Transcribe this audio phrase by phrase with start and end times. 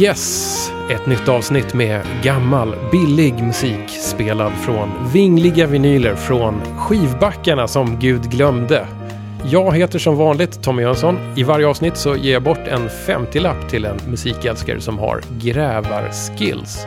[0.00, 7.98] Yes, ett nytt avsnitt med gammal, billig musik spelad från vingliga vinyler från skivbackarna som
[7.98, 8.86] Gud glömde.
[9.44, 11.18] Jag heter som vanligt Tommy Jönsson.
[11.36, 16.86] I varje avsnitt så ger jag bort en 50-lapp till en musikälskare som har grävarskills.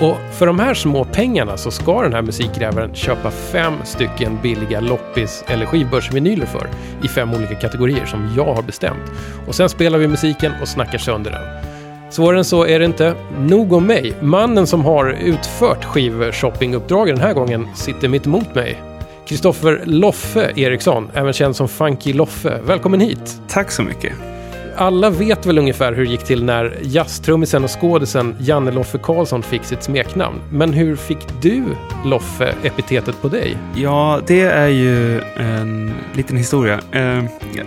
[0.00, 4.80] Och för de här små pengarna så ska den här musikgrävaren köpa fem stycken billiga
[4.80, 6.68] loppis eller skivbörsvinyler för
[7.04, 9.12] i fem olika kategorier som jag har bestämt.
[9.46, 11.69] Och sen spelar vi musiken och snackar sönder den.
[12.10, 13.14] Svårare än så är det inte.
[13.38, 14.12] Nog om mig.
[14.20, 18.82] Mannen som har utfört skivshoppinguppdraget den här gången sitter mitt emot mig.
[19.26, 22.60] Kristoffer Loffe Eriksson, även känd som Funky Loffe.
[22.64, 23.40] Välkommen hit!
[23.48, 24.29] Tack så mycket
[24.76, 29.42] alla vet väl ungefär hur det gick till när jazztrummisen och skådisen Janne Loffe Karlsson
[29.42, 30.40] fick sitt smeknamn.
[30.52, 31.64] Men hur fick du
[32.04, 33.56] Loffe epitetet på dig?
[33.76, 36.80] Ja, det är ju en liten historia.
[36.94, 37.24] Uh,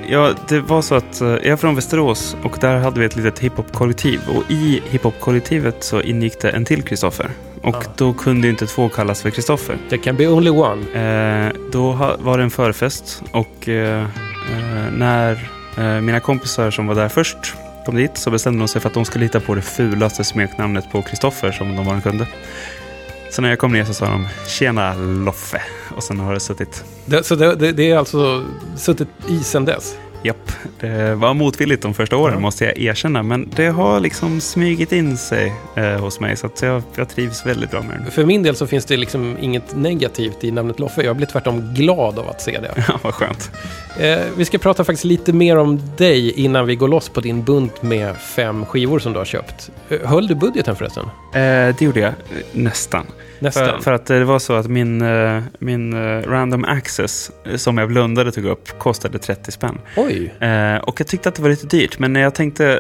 [0.09, 3.15] ja, det var så att uh, jag är från Västerås och där hade vi ett
[3.15, 7.29] litet hiphop-kollektiv och i hiphop-kollektivet så ingick det en till Kristoffer.
[7.61, 7.83] Och ah.
[7.97, 9.77] då kunde inte två kallas för Kristoffer.
[9.89, 10.81] Det kan bli only one.
[10.81, 13.67] Uh, då var det en förfest och
[14.91, 17.37] när Eh, Eh, mina kompisar som var där först
[17.85, 20.91] kom dit så bestämde de sig för att de skulle hitta på det fulaste smeknamnet
[20.91, 22.27] på Kristoffer som de bara kunde.
[23.31, 25.61] Så när jag kom ner så sa de “Tjena Loffe”
[25.95, 26.83] och sen har det suttit.
[27.05, 29.95] Det, så det, det, det är alltså suttit i sen dess?
[30.23, 33.23] Japp, det var motvilligt de första åren måste jag erkänna.
[33.23, 37.45] Men det har liksom smygit in sig eh, hos mig så att jag, jag trivs
[37.45, 38.11] väldigt bra med det.
[38.11, 41.03] För min del så finns det liksom inget negativt i namnet Loffe.
[41.03, 42.71] Jag blir tvärtom glad av att se det.
[42.87, 43.51] Ja, vad skönt.
[43.99, 47.43] Eh, vi ska prata faktiskt lite mer om dig innan vi går loss på din
[47.43, 49.71] bunt med fem skivor som du har köpt.
[49.89, 51.05] Eh, höll du budgeten förresten?
[51.33, 52.13] Eh, det gjorde jag,
[52.51, 53.05] nästan.
[53.43, 53.65] Nästan.
[53.65, 57.77] För, för, att det var så att min, eh, min eh, random access eh, som
[57.77, 59.77] jag blundade tog upp kostade 30 spänn.
[59.97, 60.33] Oj!
[60.83, 61.99] och jag tyckte att det var lite dyrt.
[61.99, 62.79] Men när jag tänkte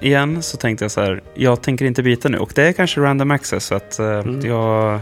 [0.00, 1.22] igen så tänkte jag så här.
[1.34, 2.38] Jag tänker inte byta nu.
[2.38, 3.64] Och det är kanske random access.
[3.64, 4.46] Så att mm.
[4.46, 5.00] jag,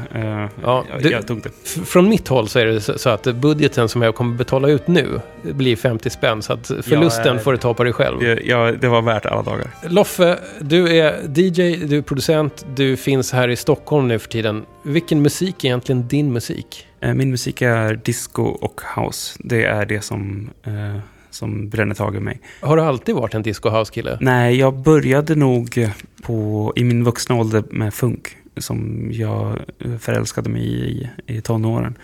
[0.63, 1.51] ja, jag, du, jag, tog det.
[1.85, 5.21] Från mitt håll så är det så att budgeten som jag kommer betala ut nu
[5.43, 6.43] blir 50 spänn.
[6.43, 8.39] Så att förlusten ja, får du ta på dig själv.
[8.45, 9.67] Ja, det var värt alla dagar.
[9.89, 14.65] Loffe, du är DJ, du är producent, du finns här i Stockholm nu för tiden
[14.83, 16.87] vilken musik är egentligen din musik?
[17.01, 19.39] Eh, min musik är disco och house.
[19.45, 20.99] Det är det som, eh,
[21.31, 22.41] som bränner tag i mig.
[22.61, 24.19] Har du alltid varit en disco house-kille?
[24.21, 25.89] Nej, jag började nog
[26.23, 28.37] på, i min vuxna ålder med funk.
[28.57, 29.59] Som jag
[30.01, 31.99] förälskade mig i i tonåren.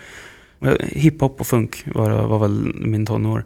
[0.79, 3.45] Hiphop och funk var, var väl min tonår.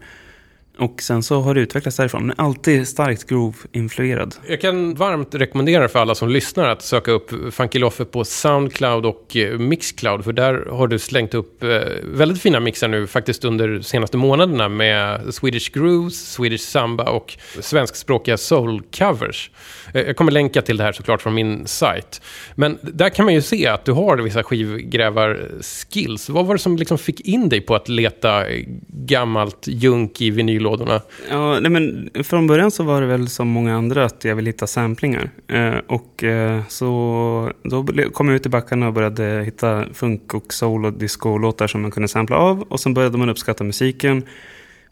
[0.78, 2.28] Och sen så har det utvecklats därifrån.
[2.28, 4.36] Men alltid starkt groove-influerad.
[4.48, 9.06] Jag kan varmt rekommendera för alla som lyssnar att söka upp Funky Loffe på Soundcloud
[9.06, 10.24] och eh, Mixcloud.
[10.24, 11.70] För där har du slängt upp eh,
[12.04, 17.38] väldigt fina mixar nu faktiskt under de senaste månaderna med Swedish Grooves, Swedish Samba och
[17.60, 19.50] svenskspråkiga soul-covers.
[19.94, 22.22] Eh, jag kommer länka till det här såklart från min sajt.
[22.56, 26.30] Men där kan man ju se att du har vissa skivgrävar-skills.
[26.30, 28.44] Vad var det som liksom fick in dig på att leta
[28.88, 31.02] gammalt junk i vinyllådorna?
[31.30, 34.50] Ja, nej men från början så var det väl som många andra att jag ville
[34.50, 35.30] hitta samplingar.
[35.48, 40.54] Eh, och eh, så då kom jag ut i backarna och började hitta funk och
[40.54, 42.62] soul och disco-låtar som man kunde sampla av.
[42.62, 44.24] Och sen började man uppskatta musiken.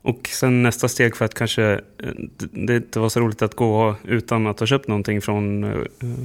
[0.02, 2.10] Och sen nästa steg för att kanske eh,
[2.52, 5.80] det inte var så roligt att gå utan att ha köpt någonting från eh,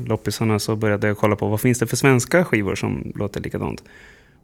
[0.07, 3.85] loppisarna så började jag kolla på vad finns det för svenska skivor som låter likadant.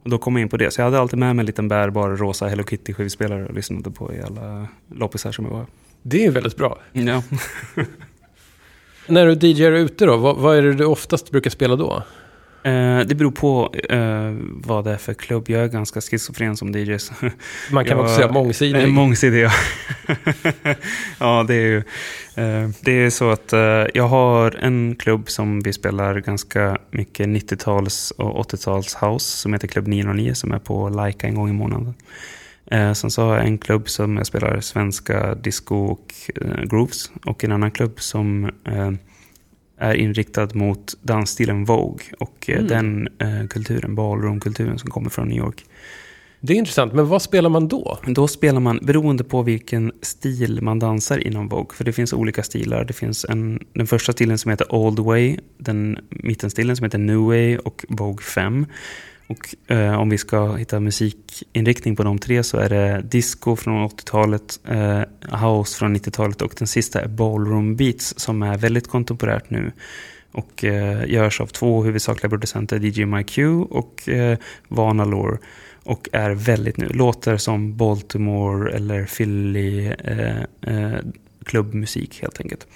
[0.03, 0.71] Och då kom jag in på det.
[0.71, 3.91] Så jag hade alltid med mig en liten bärbar rosa Hello Kitty skivspelare och lyssnade
[3.91, 5.65] på i alla loppisar som jag var.
[6.01, 6.79] Det är väldigt bra.
[6.91, 7.23] Ja.
[9.07, 12.03] När du DJar ute då, vad, vad är det du oftast brukar spela då?
[12.63, 15.49] Eh, det beror på eh, vad det är för klubb.
[15.49, 16.97] Jag är ganska schizofren som DJ.
[17.71, 18.83] Man kan jag, också säga mångsidig.
[18.83, 19.51] Eh, mångsidig, ja.
[21.19, 21.77] ja, det är ju...
[22.35, 23.53] Eh, det är så att
[23.93, 29.67] jag har en klubb som vi spelar ganska mycket 90-tals och 80-tals house som heter
[29.67, 31.93] Klubb 909 som är på Laika en gång i månaden.
[32.95, 36.13] Sen så har jag en klubb som jag spelar svenska disco och
[36.63, 38.51] grooves och en annan klubb som
[39.83, 42.67] är inriktad mot dansstilen Vogue och eh, mm.
[42.67, 45.65] den eh, kulturen, ballroom-kulturen som kommer från New York.
[46.39, 47.97] Det är intressant, men vad spelar man då?
[48.07, 52.43] Då spelar man, beroende på vilken stil man dansar inom Vogue, för det finns olika
[52.43, 52.85] stilar.
[52.85, 57.19] Det finns en, den första stilen som heter Old Way, den mittenstilen som heter New
[57.19, 58.65] Way och Vogue 5.
[59.33, 63.87] Och eh, om vi ska hitta musikinriktning på de tre så är det disco från
[63.87, 65.01] 80-talet, eh,
[65.39, 69.71] house från 90-talet och den sista är ballroom beats som är väldigt kontemporärt nu.
[70.31, 73.37] Och eh, görs av två huvudsakliga producenter, DJ MyQ
[73.69, 74.37] och eh,
[74.67, 75.37] Vanalore.
[75.83, 80.99] Och är väldigt nu, låter som Baltimore eller Philly, eh, eh,
[81.45, 82.67] klubbmusik helt enkelt.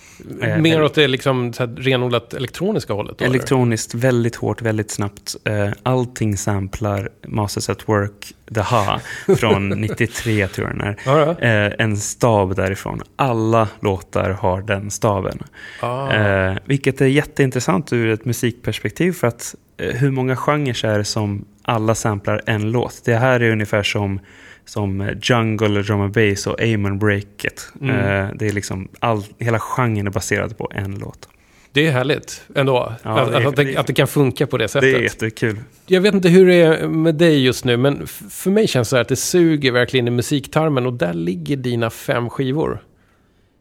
[0.42, 3.18] Eh, Mer åt det liksom så här renodlat elektroniska hållet?
[3.18, 3.36] Då, eller?
[3.36, 5.36] Elektroniskt, väldigt hårt, väldigt snabbt.
[5.44, 9.00] Eh, Allting samplar Masters at Work, The Ha,
[9.38, 10.96] från 93 tror jag.
[11.06, 11.48] Ja, ja.
[11.48, 13.02] Eh, En stav därifrån.
[13.16, 15.40] Alla låtar har den staven.
[15.82, 16.56] Ah.
[16.66, 21.96] Vilket är jätteintressant ur ett musikperspektiv för att hur många genrer är det som alla
[21.96, 23.02] samplar en låt?
[23.06, 24.20] Det här är ungefär som,
[24.68, 27.70] som jungle, drum and bass och aim and breaket.
[27.82, 27.96] Mm.
[27.96, 31.30] Eh, det är liksom all, hela genren är baserad på en låt.
[31.72, 32.94] Det är härligt ändå.
[33.04, 34.94] Ja, att, det är- att, det, att det kan funka på det sättet.
[34.94, 35.60] Det är jättekul.
[35.86, 38.90] Jag vet inte hur det är med dig just nu, men för mig känns det
[38.90, 42.84] så här att det suger verkligen i musiktarmen och där ligger dina fem skivor.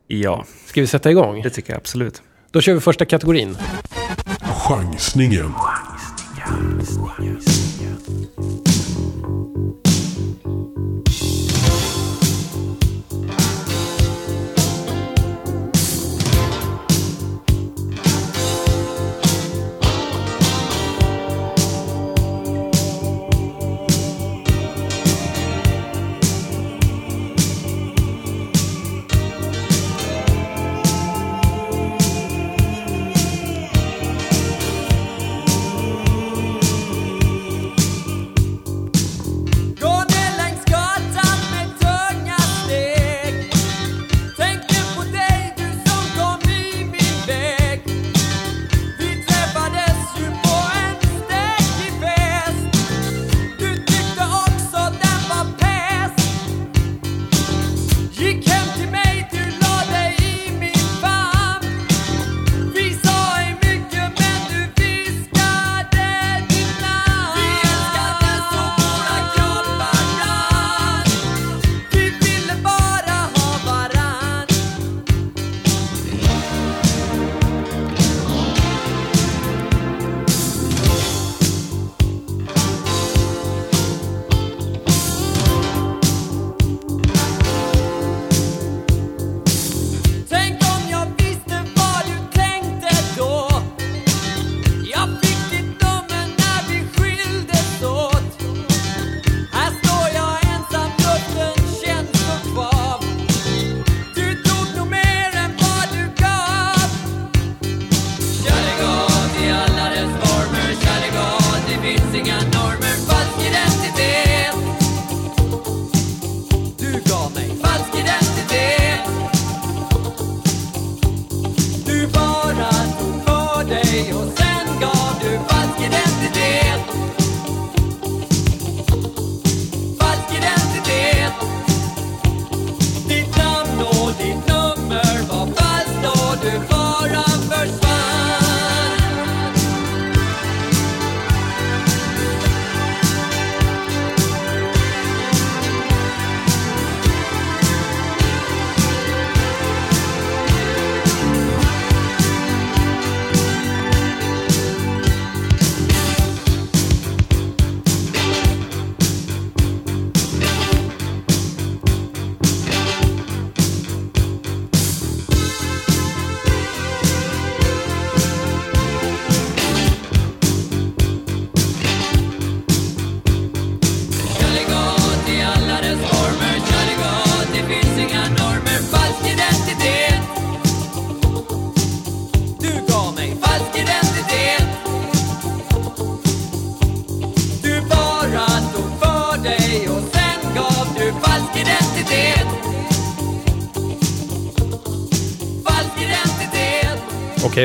[0.06, 1.42] Ja, Ska vi sätta igång?
[1.42, 2.22] det tycker jag absolut.
[2.50, 3.56] Då kör vi första kategorin.
[4.68, 5.52] Chansningen.
[6.96, 8.65] Går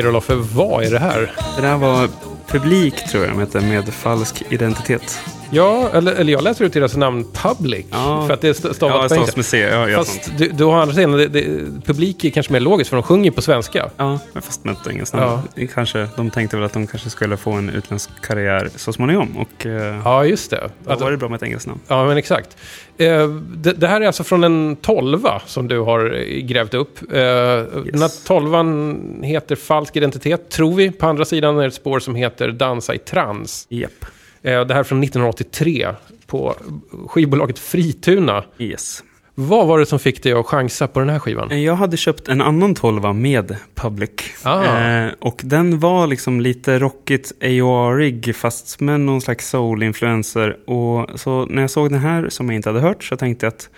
[0.02, 1.32] Okej då för vad är det här?
[1.56, 2.08] Det där var
[2.46, 5.18] Publik tror jag de med falsk identitet.
[5.54, 7.86] Ja, eller, eller jag läser ut deras namn Public.
[7.90, 8.24] Ja.
[8.26, 9.58] För att det är Ja, på engelska.
[9.58, 10.38] Ja, ja, Fast sånt.
[10.38, 11.44] du, du har andra sidan, det, det,
[11.84, 13.90] publik är kanske mer logiskt för de sjunger på svenska.
[13.96, 15.42] Ja, men fast med ett engelskt namn.
[15.54, 15.66] Ja.
[15.74, 19.36] Kanske, de tänkte väl att de kanske skulle få en utländsk karriär så småningom.
[19.36, 20.70] Och eh, Ja, just det.
[20.84, 21.80] då Att, var det bra med ett engelskt namn.
[21.88, 22.56] ja, men exakt.
[22.98, 26.98] Eh, det, det här är alltså från en tolva som du har eh, grävt upp.
[27.12, 30.90] Eh, Den här tolvan heter Falsk identitet, tror vi.
[30.90, 33.66] På andra sidan är det ett spår som heter Dansa i trans.
[33.68, 33.90] Japp.
[34.42, 35.88] Eh, det här är från 1983
[36.26, 36.54] på
[37.08, 38.44] skivbolaget Frituna.
[38.58, 39.02] Yes.
[39.34, 41.62] Vad var det som fick dig att chansa på den här skivan?
[41.62, 44.10] Jag hade köpt en annan tolva med Public.
[44.42, 44.64] Ah.
[44.64, 50.70] Eh, och den var liksom lite rockigt AOR-ig fast med någon slags soul-influencer.
[50.70, 53.52] Och så när jag såg den här som jag inte hade hört så tänkte jag
[53.52, 53.70] att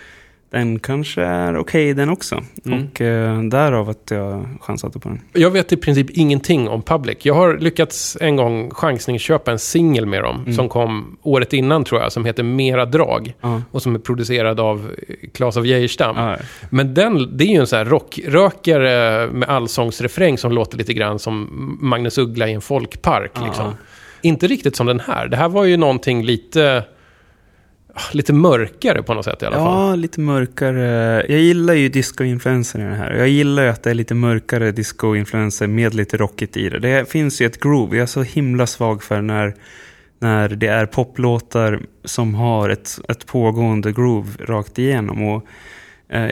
[0.55, 2.43] den kanske är okej den också.
[2.65, 2.83] Mm.
[2.83, 5.21] Och eh, därav att jag chansade på den.
[5.33, 7.17] Jag vet i princip ingenting om Public.
[7.21, 10.35] Jag har lyckats en gång chansningsköpa en singel med dem.
[10.35, 10.53] Mm.
[10.53, 12.11] Som kom året innan tror jag.
[12.11, 13.33] Som heter Mera Drag.
[13.41, 13.61] Ja.
[13.71, 14.91] Och som är producerad av
[15.33, 16.17] Claes av Geijerstam.
[16.17, 16.37] Ja,
[16.69, 21.19] Men den, det är ju en sån här rockrökare med allsångsrefräng som låter lite grann
[21.19, 23.31] som Magnus Uggla i en folkpark.
[23.35, 23.45] Ja.
[23.45, 23.73] Liksom.
[24.21, 25.27] Inte riktigt som den här.
[25.27, 26.83] Det här var ju någonting lite,
[27.97, 29.89] Ah, lite mörkare på något sätt i alla fall.
[29.89, 31.25] Ja, lite mörkare.
[31.29, 33.13] Jag gillar ju disco-influenser i det här.
[33.13, 36.79] Jag gillar ju att det är lite mörkare disco-influenser med lite rockigt i det.
[36.79, 37.97] Det finns ju ett groove.
[37.97, 39.55] Jag är så himla svag för när,
[40.19, 45.23] när det är poplåtar som har ett, ett pågående groove rakt igenom.
[45.23, 45.47] Och,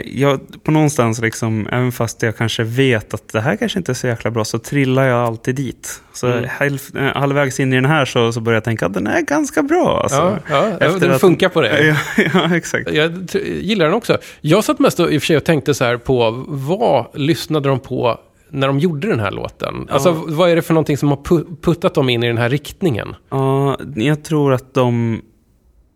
[0.06, 3.94] jag, på någonstans, liksom, även fast jag kanske vet att det här kanske inte är
[3.94, 6.02] så jäkla bra, så trillar jag alltid dit.
[6.14, 6.50] Så Mm.
[6.50, 9.22] halv, eh, halvvägs in i den här så, så börjar jag tänka att den är
[9.22, 10.00] ganska bra.
[10.04, 10.40] Alltså.
[10.50, 11.96] ja, ja, Efter den att- funkar på det.
[12.18, 12.92] Ja, ja, exakt.
[12.94, 13.12] Jag
[13.44, 14.18] gillar den också.
[14.42, 17.70] Jag satt mest och, i och för sig och tänkte så här på vad lyssnade
[17.70, 19.88] de på när de gjorde den här låten?
[19.90, 22.50] Alltså vad är det för någonting som har pu- puttat dem in i den här
[22.50, 23.16] riktningen?
[23.30, 25.22] Ja, jag tror att de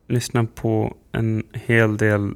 [0.10, 2.32] lyssnar på en hel del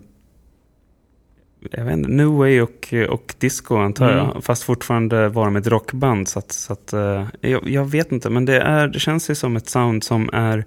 [1.72, 4.18] jag vet inte, New Way och, och disco antar Mm.
[4.18, 4.44] jag.
[4.44, 6.28] Fast fortfarande var de ett rockband.
[6.28, 9.36] Så att, så att, eh, jag, jag vet inte, men det, är, det känns ju
[9.36, 10.66] som ett sound som är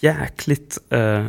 [0.00, 0.78] jäkligt...
[0.94, 1.26] Uh,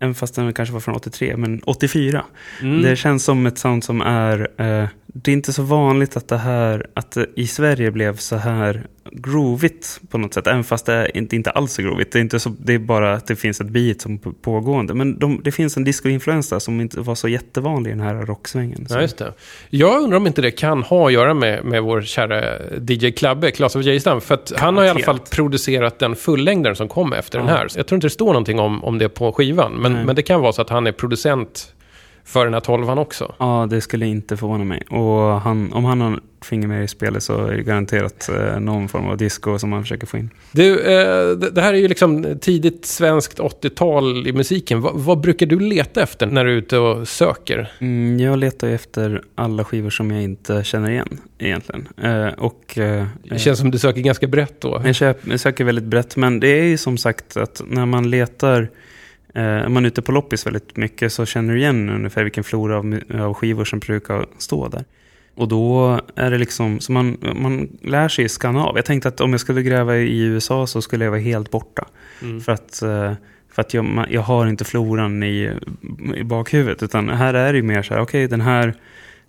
[0.00, 2.24] även fast den kanske var från 83, men 84.
[2.62, 2.82] Mm.
[2.82, 4.48] Det känns som ett sound som är...
[4.56, 4.88] eh,
[5.22, 8.86] det är inte så vanligt att det här, att det i Sverige blev så här
[9.12, 10.46] groovigt på något sätt.
[10.46, 12.12] Även fast det är inte, inte alls är groovigt.
[12.12, 14.94] Det är, inte så, det är bara att det finns ett beat som pågående.
[14.94, 18.86] Men de, det finns en disco-influens som inte var så jättevanlig i den här rocksvängen.
[18.90, 19.32] Ja, just det.
[19.70, 22.58] Jag undrar om inte det kan ha att göra med, med vår kära
[22.88, 24.20] DJ Klabbe, Claes av Geijerstam.
[24.20, 27.54] För att han har i alla fall producerat den fullängdaren som kom efter den Ja.
[27.54, 27.68] här.
[27.68, 29.72] Så Jag tror inte det står någonting om, om det på skivan.
[29.72, 30.04] Men, Nej.
[30.04, 31.72] men det kan vara så att han är producent
[32.26, 33.34] för den här tolvan också.
[33.38, 34.82] Ja, det skulle inte förvåna mig.
[34.90, 38.88] Och han, om han har finger med i spelet så är det garanterat eh, någon
[38.88, 40.30] form av disco som han försöker få in.
[40.52, 44.80] Du, eh, det här är ju liksom tidigt svenskt 80-tal i musiken.
[44.80, 47.72] Va, vad brukar du leta efter när du är ute och söker?
[47.78, 51.88] Mm, jag letar ju efter alla skivor som jag inte känner igen egentligen.
[52.02, 54.82] Eh, och, eh, Det känns som du söker ganska brett då.
[54.84, 58.70] Jag söker väldigt brett, men det är ju som sagt att när man letar,
[59.36, 62.76] eh, är man ute på loppis väldigt mycket så känner du igen ungefär vilken flora
[62.78, 64.84] av, av skivor som brukar stå där.
[65.34, 68.76] Och då är det liksom, så man, man lär sig skanna av.
[68.76, 71.88] Jag tänkte att om jag skulle gräva i USA så skulle jag vara helt borta.
[72.22, 72.40] Mm.
[72.40, 73.12] För att, eh,
[73.50, 75.52] för att jag, jag har inte floran i,
[76.14, 76.82] i bakhuvudet.
[76.82, 78.74] Utan här är det ju mer så här, okej den här,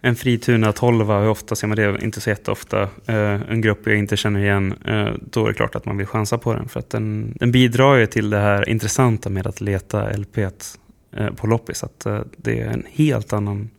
[0.02, 2.04] en frituna 12, hur ofta ser man det?
[2.04, 2.82] Inte så jätteofta.
[3.06, 6.08] Eh, en grupp jag inte känner igen, eh, då är det klart att man vill
[6.08, 6.70] chansa på den.
[6.70, 11.30] För att den, den bidrar ju till det här intressanta med att leta LP eh,
[11.36, 11.84] på loppis.
[11.84, 13.70] Att eh, det är en helt annan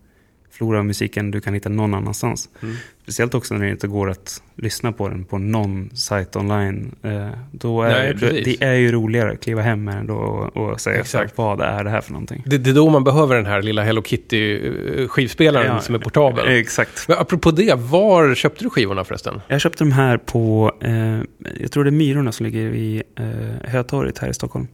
[0.59, 2.49] flora av musik än du kan hitta någon annanstans.
[2.63, 2.77] Mm.
[3.03, 6.95] Speciellt också när det inte går att lyssna på den på någon sajt online.
[7.03, 10.15] Eh, då är, Nej, det, det är ju roligare att kliva hem med den då
[10.15, 11.39] och, och säga Exakt.
[11.39, 12.43] Vad är det här för någonting.
[12.47, 16.49] Det, det är då man behöver den här lilla Hello Kitty-skivspelaren Ja, som är portabel.
[16.59, 17.09] Exakt.
[17.09, 19.41] Men apropå det, var köpte du skivorna förresten?
[19.49, 21.19] Jag köpte de här på, eh,
[21.61, 24.67] jag tror det är Myrorna som ligger vid eh, Hötorget här i Stockholm.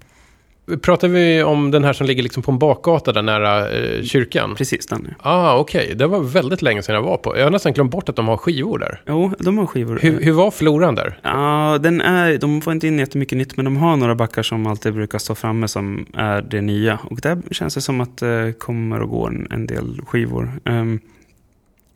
[0.83, 4.54] Pratar vi om den här som ligger liksom på en bakgata där nära eh, kyrkan?
[4.54, 5.09] Precis den.
[5.09, 5.30] ja.
[5.30, 5.94] Ah, okej.
[5.94, 7.37] Det var väldigt länge sedan jag var på.
[7.37, 9.02] Jag har nästan glömt bort att de har skivor där.
[9.06, 9.99] Jo, de har skivor.
[10.02, 11.18] Hur, hur var floran där?
[11.23, 14.66] Ja, den är, de får inte in jättemycket nytt, men de har några backar som
[14.66, 16.99] alltid brukar stå framme som är det nya.
[17.11, 20.52] Och där känns det som att det kommer och går en, en del skivor.
[20.64, 21.00] Ehm,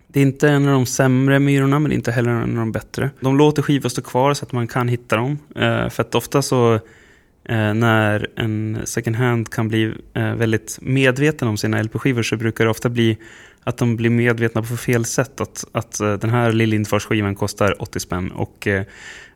[0.09, 2.57] det är inte en av de sämre myrorna, men det är inte heller en av
[2.57, 3.11] de bättre.
[3.21, 5.39] De låter skivor stå kvar så att man kan hitta dem.
[5.57, 6.81] Eh, för att ofta så eh,
[7.49, 12.65] Eh, när en second hand kan bli eh, väldigt medveten om sina LP-skivor så brukar
[12.65, 13.17] det ofta bli
[13.65, 15.41] att de blir medvetna på fel sätt.
[15.41, 18.69] Att, att eh, den här Lill Lindfors-skivan kostar 80 spänn och,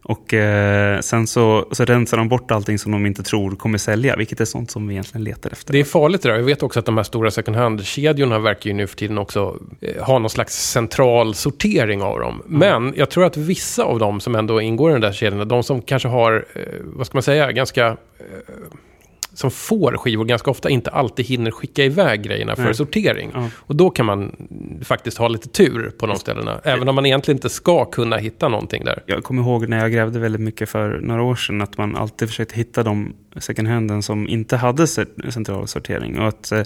[0.05, 4.17] och eh, sen så, så rensar de bort allting som de inte tror kommer sälja,
[4.17, 5.73] vilket är sånt som vi egentligen letar efter.
[5.73, 6.37] Det är farligt det där.
[6.37, 9.57] Jag vet också att de här stora second hand-kedjorna verkar ju nu för tiden också
[9.81, 12.43] eh, ha någon slags central sortering av dem.
[12.47, 15.63] Men jag tror att vissa av dem som ändå ingår i den där kedjan, de
[15.63, 17.97] som kanske har, eh, vad ska man säga, ganska...
[19.35, 22.75] Som får skivor ganska ofta inte alltid hinner skicka iväg grejerna för Nej.
[22.75, 23.31] sortering.
[23.35, 23.49] Ja.
[23.57, 24.37] Och då kan man
[24.85, 26.61] faktiskt ha lite tur på de ställena.
[26.65, 29.03] Även om man egentligen inte ska kunna hitta någonting där.
[29.07, 32.29] Jag kommer ihåg när jag grävde väldigt mycket för några år sedan att man alltid
[32.29, 36.19] försökte hitta de second handen som inte hade central sortering.
[36.19, 36.63] Och att, eh,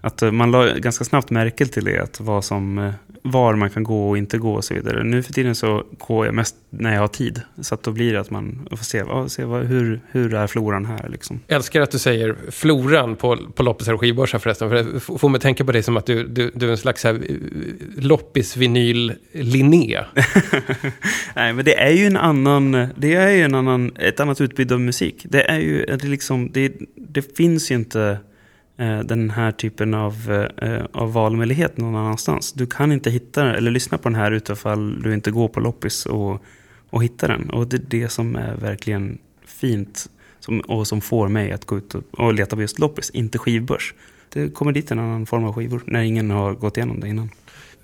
[0.00, 3.84] att man la ganska snabbt märke till det, att vad som, eh, var man kan
[3.84, 5.04] gå och inte gå och så vidare.
[5.04, 7.40] Nu för tiden så går jag mest när jag har tid.
[7.60, 10.46] Så att då blir det att man får se, ja, se vad, hur, hur är
[10.46, 11.40] floran här liksom.
[11.48, 14.68] Älskar att du säger floran på, på och skivbörsar förresten.
[14.68, 17.04] För det får mig tänka på dig som att du, du, du är en slags
[17.04, 17.18] här, eh,
[17.96, 20.04] loppis-vinyl-Linné.
[21.34, 24.72] Nej, men det är ju en annan, det är ju en annan, ett annat utbud
[24.72, 25.26] av musik.
[25.28, 28.18] Det är ju, det liksom, det, det finns ju inte
[28.80, 32.52] den här typen av, eh, av valmöjlighet någon annanstans.
[32.52, 36.06] Du kan inte hitta eller lyssna på den här utifall du inte går på loppis
[36.06, 36.42] och,
[36.90, 37.50] och hittar den.
[37.50, 40.10] Och det är det som är verkligen fint
[40.40, 43.38] som, och som får mig att gå ut och, och leta på just loppis, inte
[43.38, 43.94] skivbörs.
[44.28, 47.30] Det kommer dit en annan form av skivor när ingen har gått igenom det innan.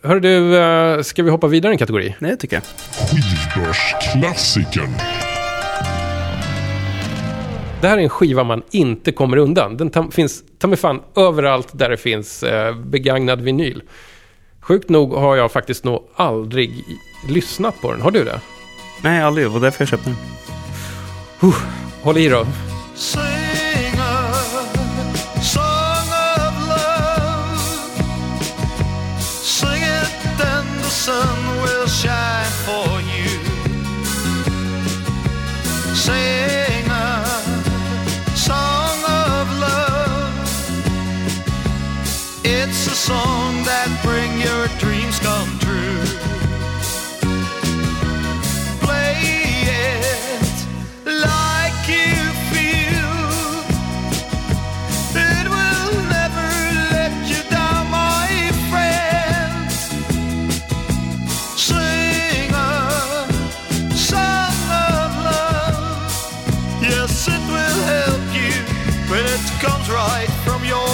[0.03, 2.15] Hör du, eh, ska vi hoppa vidare i en kategori?
[2.19, 2.65] Nej, tycker jag.
[3.11, 4.91] Skivbörsklassikern.
[7.81, 9.77] Det här är en skiva man inte kommer undan.
[9.77, 13.83] Den tam, finns ta mig fan överallt där det finns eh, begagnad vinyl.
[14.61, 16.85] Sjukt nog har jag faktiskt nog aldrig
[17.29, 18.01] lyssnat på den.
[18.01, 18.41] Har du det?
[19.03, 19.47] Nej, aldrig.
[19.47, 21.53] Det var därför jag köpte den.
[22.03, 22.47] Håll i då.
[22.95, 23.21] Sing
[43.07, 46.03] song that bring your dreams come true.
[48.83, 49.15] Play
[49.71, 50.51] it
[51.07, 52.19] like you
[52.51, 53.15] feel.
[55.15, 56.51] It will never
[56.97, 58.27] let you down, my
[58.71, 59.71] friend.
[61.55, 62.91] Sing a
[63.95, 64.59] song
[64.91, 65.79] of love.
[66.83, 68.55] Yes, it will help you
[69.07, 70.86] when it comes right from your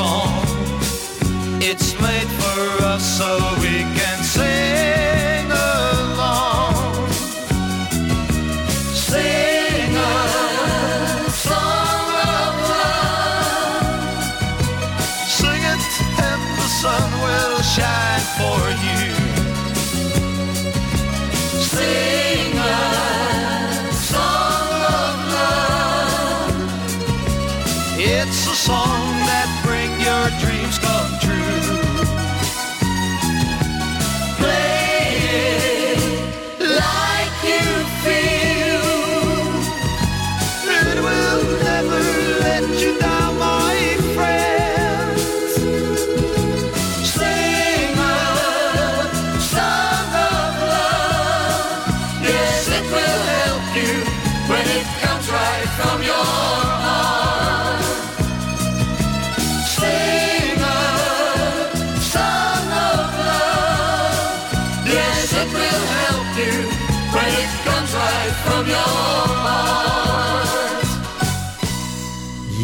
[0.00, 0.32] song.
[1.60, 2.29] It's made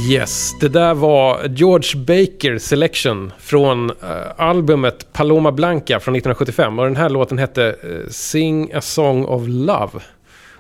[0.09, 3.97] Yes, det där var George Baker Selection från uh,
[4.37, 6.79] albumet Paloma Blanca från 1975.
[6.79, 10.01] Och den här låten hette uh, Sing a Song of Love.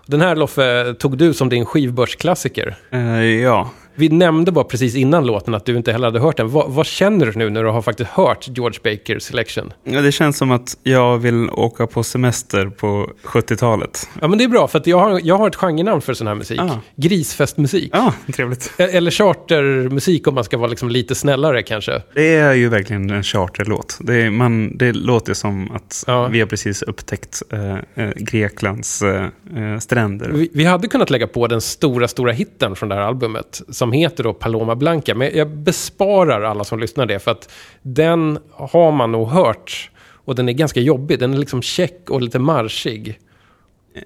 [0.06, 2.76] Den här Loffe tog du som din skivbörsklassiker.
[2.94, 6.48] Uh, ja, vi nämnde bara precis innan låten att du inte heller hade hört den.
[6.50, 9.72] Vad, vad känner du nu när du har faktiskt hört George Baker Selection?
[9.84, 14.08] Ja, det känns som att jag vill åka på semester på 70-talet.
[14.20, 16.34] Ja, men det är bra, för jag har, jag har ett genrenamn för sån här
[16.34, 16.60] musik.
[16.60, 16.78] Ah.
[16.96, 17.90] Grisfestmusik.
[17.92, 18.72] Ja, trevligt.
[18.78, 22.02] E- Eller chartermusik om man ska vara liksom lite snällare kanske.
[22.14, 23.98] Det är ju verkligen en charterlåt.
[24.00, 26.26] Det, är, man, det låter som att Ja.
[26.28, 29.24] vi har precis upptäckt eh, eh, Greklands eh,
[29.56, 30.28] eh, stränder.
[30.32, 33.92] Vi, vi hade kunnat lägga på den stora, stora hitten från det här albumet som
[33.92, 35.14] heter då Paloma Blanca.
[35.14, 39.90] Men jag besparar alla som lyssnar det för att den har man nog hört.
[40.24, 41.18] Och den är ganska jobbig.
[41.18, 43.18] Den är liksom check och lite marschig.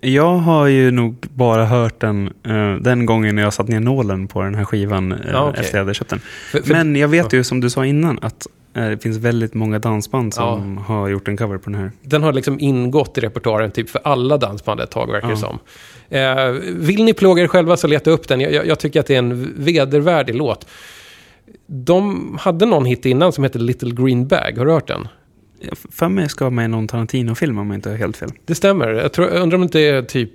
[0.01, 4.29] Jag har ju nog bara hört den eh, den gången när jag satt ner nålen
[4.29, 5.61] på den här skivan eh, Ja, okej.
[5.61, 6.19] efter jag hade köpt den.
[6.19, 9.55] För, för, Men jag vet ju som du sa innan att eh, det finns väldigt
[9.55, 11.93] många dansband som har gjort en cover på den här.
[12.03, 15.37] Den har liksom ingått i repertoaren typ för alla dansband ett tag, verkar det Ja.
[15.39, 15.59] som.
[16.11, 18.41] Eh, vill ni plåga er själva så leta upp den.
[18.41, 20.67] Jag, jag, tycker att det är en vedervärdig låt.
[21.67, 24.55] De hade någon hit innan som heter Little Green Bag.
[24.59, 25.09] Har du hört den?
[25.91, 28.31] För mig ska vara med i någon Tarantino-film om jag inte har helt fel.
[28.47, 28.89] Det stämmer.
[28.89, 30.31] Jag, tror, jag undrar om det är typ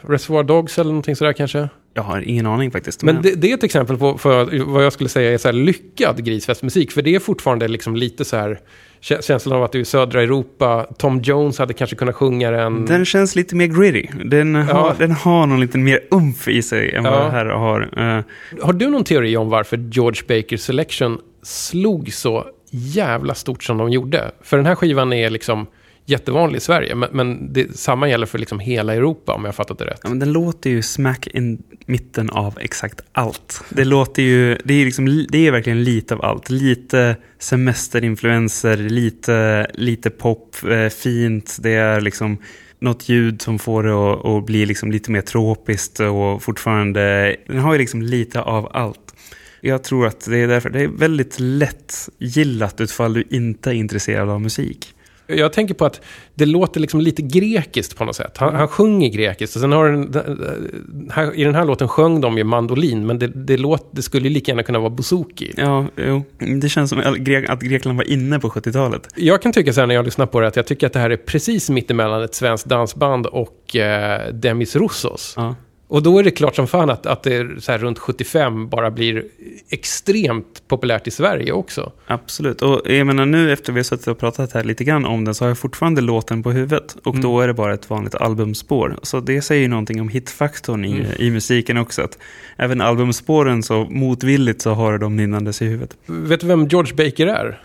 [0.00, 1.68] Reservoir Dogs eller någonting sådär kanske.
[1.94, 3.02] Jag har ingen aning faktiskt.
[3.02, 4.18] Men det, det är ett exempel på
[4.66, 6.92] vad jag skulle säga är så här lyckad grisfestmusik.
[6.92, 8.60] För det är fortfarande liksom lite så här
[9.00, 10.86] känslan av att du är i södra Europa.
[10.98, 12.86] Tom Jones hade kanske kunnat sjunga den.
[12.86, 14.06] Den känns lite mer gritty.
[14.24, 17.24] Den, har, den har någon lite mer umf i sig än vad Ja.
[17.24, 17.80] det här har.
[17.96, 18.24] Eh,
[18.64, 23.90] Har du någon teori om varför George Baker Selection slog så jävla stort som de
[23.90, 24.30] gjorde?
[24.42, 25.66] För den här skivan är liksom
[26.10, 26.94] jättevanlig i Sverige.
[26.94, 30.00] Men, men det, samma gäller för liksom hela Europa om jag har fattat det rätt.
[30.02, 33.64] Ja, men den låter ju smack i mitten av exakt allt.
[33.68, 36.50] Det låter ju, det är, liksom, det är verkligen lite av allt.
[36.50, 41.56] Lite semesterinfluenser, lite, lite pop, eh, fint.
[41.60, 42.38] Det är liksom
[42.78, 47.58] något ljud som får det att, att bli liksom lite mer tropiskt och fortfarande, den
[47.58, 49.14] har ju liksom lite av allt.
[49.60, 53.74] Jag tror att det är därför, det är väldigt lätt gillat utfall du inte är
[53.74, 54.94] intresserad av musik.
[55.36, 56.00] Jag tänker på att
[56.34, 58.36] det låter liksom lite grekiskt på något sätt.
[58.36, 59.56] Han, han sjunger grekiskt.
[59.56, 63.26] Och sen har den, här, I den här låten sjöng de ju mandolin, men det,
[63.26, 65.52] det, låt, det skulle ju lika gärna kunna vara bouzouki.
[65.56, 66.22] Ja, jo.
[66.60, 69.08] Det känns som att Gre- att Grekland var inne på 70-talet.
[69.16, 70.98] Jag kan tycka så här när jag lyssnar på det att jag tycker att det
[71.00, 75.34] här är precis mittemellan ett svenskt dansband och eh, Demis Roussos.
[75.36, 75.54] Ja.
[75.90, 78.90] Och då är det klart som fan att, att det så här runt 75 bara
[78.90, 79.24] blir
[79.70, 81.92] extremt populärt i Sverige också.
[82.06, 82.62] Absolut.
[82.62, 85.34] Och jag menar nu efter vi har suttit och pratat här lite grann om den
[85.34, 86.96] så har jag fortfarande låten på huvudet.
[87.04, 87.22] Och Mm.
[87.22, 88.96] då är det bara ett vanligt albumspår.
[89.02, 91.06] Så det säger ju någonting om hitfaktorn i, Mm.
[91.18, 92.02] i musiken också.
[92.02, 92.18] Att
[92.56, 95.96] även albumspåren så motvilligt så har de nynnandes i huvudet.
[96.06, 97.60] Vet du vem George Baker är?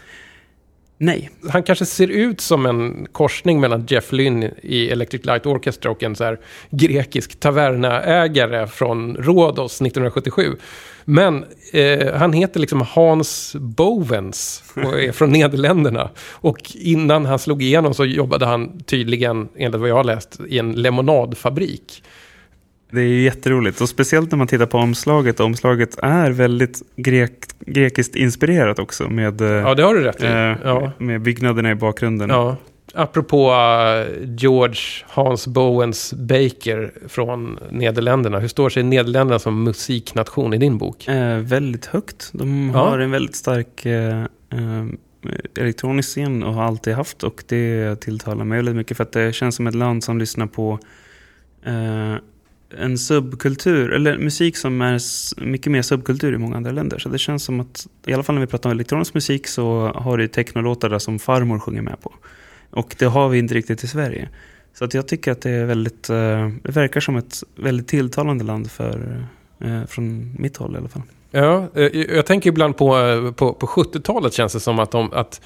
[0.97, 1.29] Nej.
[1.49, 6.03] Han kanske ser ut som en korsning mellan Jeff Lynne i Electric Light Orchestra och
[6.03, 10.55] en så här grekisk tavernaägare från Rhodos 1977.
[11.05, 16.09] Men eh, han heter liksom Hans Bovens och är från Nederländerna.
[16.31, 20.59] Och innan han slog igenom så jobbade han tydligen, enligt vad jag har läst, i
[20.59, 22.03] en lemonadfabrik.
[22.95, 23.81] Det är ju jätteroligt.
[23.81, 25.39] Och speciellt när man tittar på omslaget.
[25.39, 29.09] Omslaget är väldigt grek, grekiskt inspirerat också.
[29.09, 30.25] Med, eh, Ja, det har du rätt i.
[30.25, 30.31] eh,
[30.63, 30.91] Ja.
[30.97, 32.29] med byggnaderna i bakgrunden.
[32.29, 32.57] Ja.
[32.93, 38.39] Apropå eh, George Hans Bowens Baker från Nederländerna.
[38.39, 41.07] Hur står sig Nederländerna som musiknation i din bok?
[41.07, 42.29] Eh, väldigt högt.
[42.33, 42.79] De Ja.
[42.89, 44.19] har en väldigt stark eh,
[44.51, 44.85] eh,
[45.59, 47.23] elektronisk scen och har alltid haft.
[47.23, 50.47] Och det tilltalar mig väldigt mycket för att det känns som ett land som lyssnar
[50.47, 50.79] på
[52.77, 54.99] en subkultur, eller musik som är
[55.41, 56.99] mycket mer subkultur i många andra länder.
[56.99, 59.91] Så det känns som att, i alla fall när vi pratar om elektronisk musik så
[59.95, 62.13] har du technolåtar där som farmor sjunger med på.
[62.69, 64.29] Och det har vi inte riktigt i Sverige.
[64.73, 68.43] Så att jag tycker att det är väldigt, eh, det verkar som ett väldigt tilltalande
[68.43, 69.25] land för,
[69.59, 71.01] eh, från mitt håll i alla fall.
[71.31, 72.93] Ja, eh, jag tänker ibland på,
[73.35, 75.41] på, på 70-talet känns det som att, de, att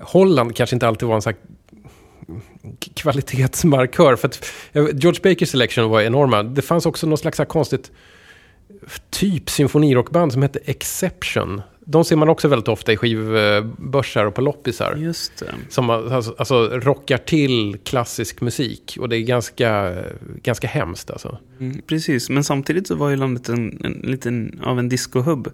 [0.00, 1.40] Holland kanske inte alltid var en sån här
[2.94, 4.16] kvalitetsmarkör.
[4.16, 6.42] För att George Bakers selection var enorma.
[6.42, 7.90] Det fanns också något slags konstigt
[9.10, 11.62] typ symfonirockband som hette Exception.
[11.84, 14.96] De ser man också väldigt ofta i skivbörsar och på loppisar.
[14.96, 15.54] Just det.
[15.68, 18.96] Som alltså, alltså rockar till klassisk musik.
[19.00, 19.94] Och det är ganska,
[20.42, 21.38] gana hemskt alltså.
[21.60, 25.52] Mm, precis, men samtidigt så var ju landet en, en liten av en discohubb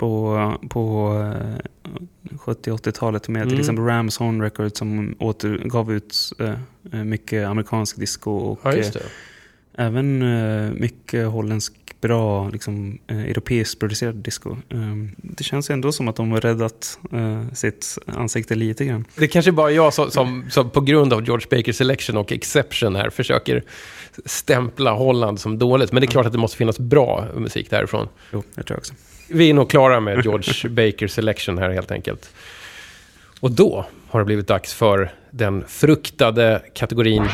[0.00, 3.60] på, på eh, 70-80-talet med till Mm.
[3.60, 6.54] exempel Rams Horn Records som åter, gav ut eh,
[6.92, 9.02] eh, mycket amerikansk disco och Ja, eh, det.
[9.74, 14.56] även eh, mycket holländsk bra liksom, eh, europeiskt producerad disco.
[14.68, 19.04] Ehm, det känns ändå som att de har räddat eh, sitt ansikte lite grann.
[19.16, 22.96] Det kanske bara jag som, som, som på grund av George Bakers selection och exception
[22.96, 23.62] här försöker
[24.24, 25.92] stämpla Holland som dåligt.
[25.92, 28.08] Men det är klart att det måste finnas bra musik därifrån.
[28.32, 28.94] Jo, jag tror också.
[29.30, 32.30] Vi är nog klara med George Bakers selection här helt enkelt.
[33.40, 37.28] Och då har det blivit dags för den fruktade kategorin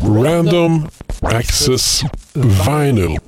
[0.00, 0.88] Random
[1.20, 3.18] Access Vinyl.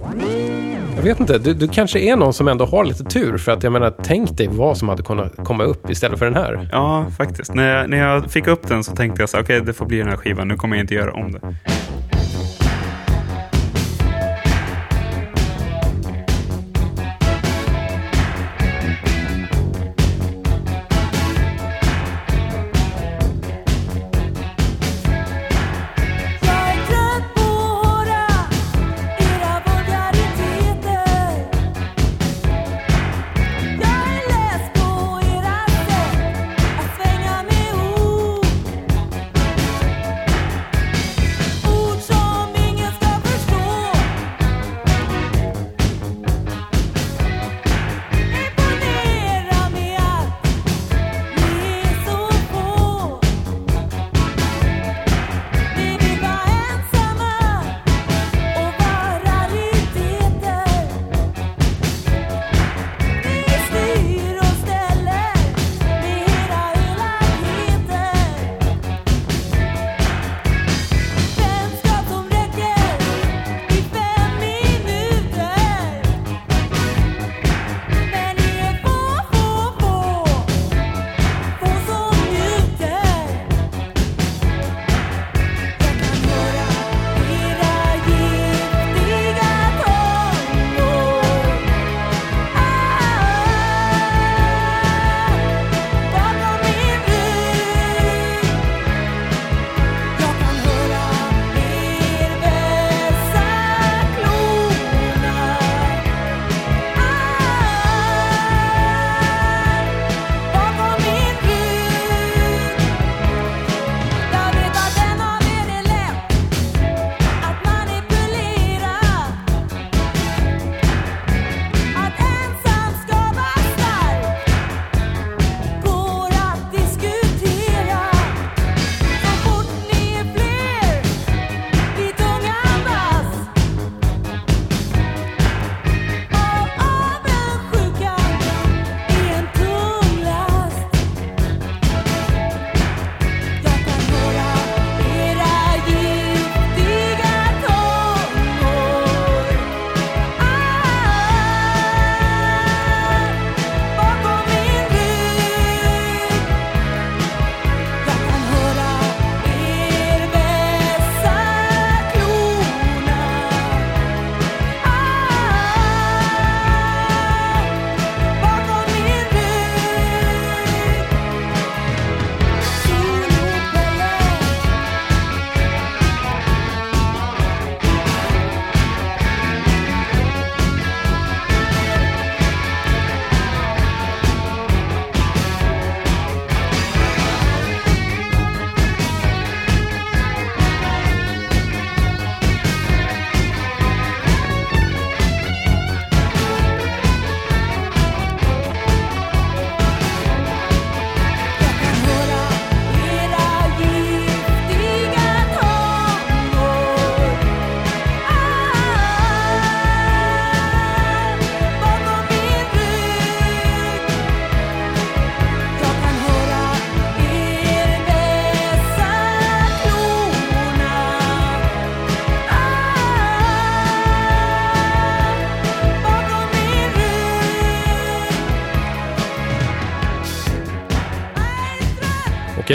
[0.96, 3.38] Jag vet inte, du, du kanske är någon som ändå har lite tur.
[3.38, 6.34] För att jag menar, tänk dig vad som hade kunnat komma upp istället för den
[6.34, 6.68] här.
[6.72, 7.54] Ja, faktiskt.
[7.54, 9.98] När jag, när jag fick upp den så tänkte jag så okej, det får bli
[9.98, 10.48] den här skivan.
[10.48, 11.40] Nu kommer jag inte göra om det.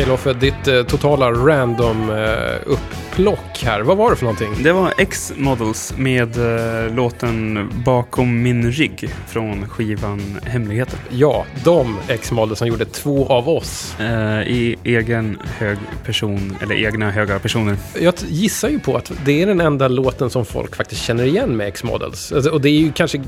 [0.09, 3.81] Kristoffer, ditt eh, totala random-upplägg eh, eh, upplock här.
[3.81, 4.63] Vad var det för någonting?
[4.63, 10.99] Det var X-Models med eh, låten Bakom min rygg från skivan Hemligheten.
[11.09, 13.99] Ja, de X-model som gjorde två av oss.
[13.99, 17.77] Eh, I egen hög person, eller egna höga personer.
[18.01, 21.57] Jag gissar ju på att det är den enda låten som folk faktiskt känner igen
[21.57, 22.31] med X-models.
[22.31, 23.21] Alltså, och det är ju kanske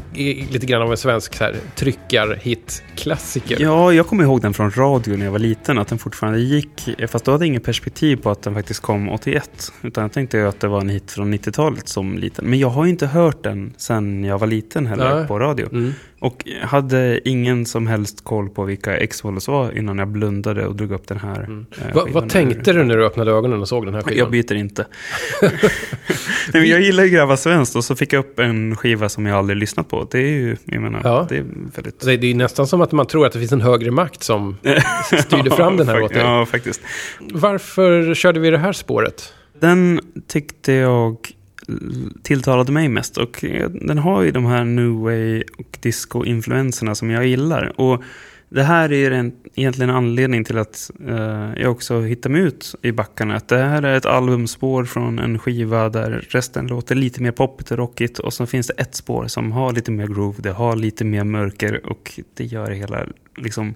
[0.52, 3.58] lite grann av en svensk så här, tryckarhit-klassiker.
[3.60, 6.90] Ja, jag kommer ihåg den från radio när jag var liten, att den fortfarande gick,
[7.08, 9.72] fast då hade jag ingen perspektiv på att den faktiskt kom 81.
[9.84, 12.46] Utan jag tänkte ju att det var en hit från 90-talet som liten.
[12.46, 15.28] Men jag har inte hört den sen jag var liten heller Nej.
[15.28, 15.68] på radio.
[15.72, 15.92] Mm.
[16.20, 20.92] Och hade ingen som helst koll på vilka X-Wallows var innan jag blundade och drog
[20.92, 21.44] upp den här.
[21.44, 21.66] Mm.
[21.72, 24.18] eh, Va, vad tänkte du när du öppnade ögonen och såg den här skivan?
[24.18, 24.86] Jag byter inte.
[26.54, 29.38] Nej, jag gillar ju Grabba Svenskt och så fick jag upp en skiva som jag
[29.38, 30.08] aldrig lyssnat på.
[30.12, 31.26] Det är ju, jag menar, Ja.
[31.30, 32.00] det är väldigt...
[32.00, 34.58] Det det är nästan som att man tror att det finns en högre makt som
[35.26, 36.22] styrde fram den här åt dig.
[36.24, 36.82] Ja, faktiskt.
[37.20, 39.34] Varför körde vi det här spåret?
[39.62, 41.18] Den tyckte jag
[42.24, 43.46] tilltalade mig mest och
[43.82, 47.82] den har ju de här new way och disco-influenserna som jag gillar.
[47.82, 48.04] Och
[48.50, 52.76] det här är en, egentligen en anledning till att eh, jag också hittar mig ut
[52.82, 53.36] i backarna.
[53.36, 57.72] Att det här är ett albumspår från en skiva där resten låter lite mer poppigt
[57.72, 58.20] och rockigt.
[58.20, 61.24] Och så finns det ett spår som har lite mer groove, det har lite mer
[61.24, 63.06] mörker och det gör det hela
[63.38, 63.74] liksom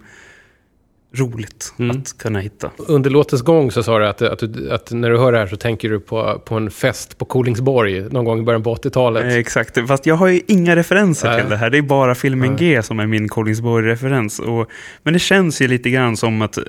[1.16, 1.98] roligt Mm.
[1.98, 2.72] att kunna hitta.
[2.78, 5.48] Under låtens gång så sa du att, att, du, att när du hör det här
[5.48, 9.24] så tänker du på, på en fest på Kolingsborg någon gång i början på 80-talet.
[9.24, 11.42] Eh, Exakt, fast jag har ju inga referenser Nej.
[11.42, 11.70] till det här.
[11.70, 12.58] Det är bara filmen Nej.
[12.76, 14.42] G som är min Kolingsborg-referens.
[15.04, 16.64] Men det känns ju lite grann som att eh,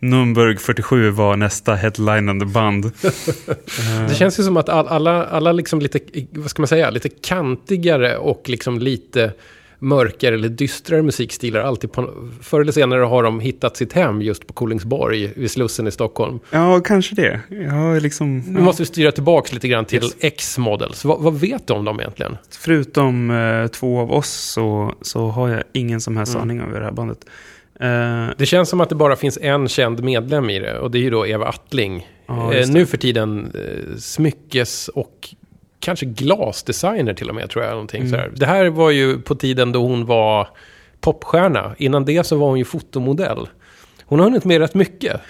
[0.00, 2.92] Nürnberg 47 var nästa headlinande band.
[4.08, 7.08] Det känns ju som att all, alla, alla liksom lite, vad ska man säga, lite
[7.08, 9.32] kantigare och liksom lite
[9.78, 12.10] mörkare eller dystrare musikstilar alltid på,
[12.42, 16.38] förr eller senare har de hittat sitt hem just på Kolingsborg vid Slussen i Stockholm.
[16.50, 17.40] Ja, kanske det.
[17.48, 20.16] Jag har liksom, Nu måste vi styra tillbaka lite grann till Yes.
[20.20, 21.04] X-models.
[21.04, 22.36] Vad, vad vet du om dem egentligen?
[22.60, 26.42] Förutom eh, två av oss så, så har jag ingen som helst Mm.
[26.42, 27.18] aning om det här bandet.
[27.80, 30.98] Eh, Det känns som att det bara finns en känd medlem i det och det
[30.98, 32.08] är ju då Eva Attling.
[32.26, 32.78] Ja, just det.
[32.78, 35.28] nu för tiden eh, smyckes och
[35.80, 37.72] kanske glasdesigner till och med tror jag.
[37.72, 38.10] Någonting Mm.
[38.10, 38.30] sådär.
[38.36, 40.48] Det här var ju på tiden då hon var
[41.00, 41.74] popstjärna.
[41.78, 43.48] Innan det så var hon ju fotomodell.
[44.04, 45.20] Hon har hunnit med rätt mycket.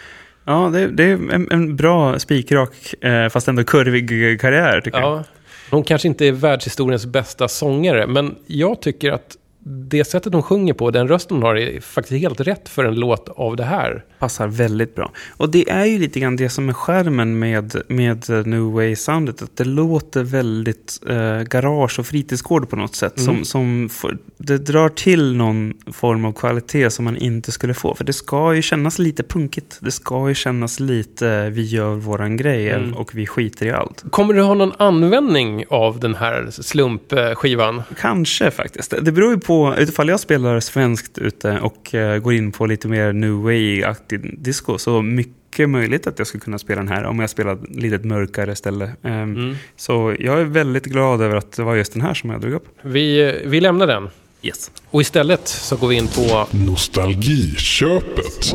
[0.44, 5.18] ja, det, det är en, en bra spikrak, eh, fast ändå kurvig karriär tycker jag.
[5.18, 5.24] Ja.
[5.70, 9.37] Hon kanske inte är världshistoriens bästa sångare, men jag tycker att
[9.68, 12.94] det sättet hon sjunger på, den rösten hon har, är faktiskt helt rätt för en
[12.94, 14.04] låt av det här.
[14.18, 15.12] passar väldigt bra.
[15.37, 19.42] Och det är ju lite grann det som är skärmen med, med eh, New Way-soundet.
[19.42, 23.20] Att det låter väldigt eh, garage och fritidsgård på något sätt.
[23.20, 27.94] Som, som får, det drar till någon form av kvalitet som man inte skulle få.
[27.94, 29.78] För det ska ju kännas lite punkigt.
[29.81, 32.94] Det ska ju kännas lite vi gör våran grej Mm.
[32.94, 34.04] och vi skiter i allt.
[34.11, 37.83] Kommer du ha någon användning av den här slumpskivan?
[38.00, 38.94] Kanske faktiskt.
[39.02, 42.88] Det beror ju på, utifall jag spelar svenskt ute och eh, går in på lite
[42.88, 47.18] mer new way-aktig disco, så mycket möjligt att jag skulle kunna spela den här om
[47.20, 48.90] jag spelar lite ett mörkare ställe.
[49.02, 52.40] Ehm, Så jag är väldigt glad över att det var just den här som jag
[52.40, 52.66] drog upp.
[52.82, 54.08] Vi, vi lämnar den.
[54.42, 54.70] Yes.
[54.90, 56.46] Och istället så går vi in på...
[56.50, 58.54] Nostalgiköpet.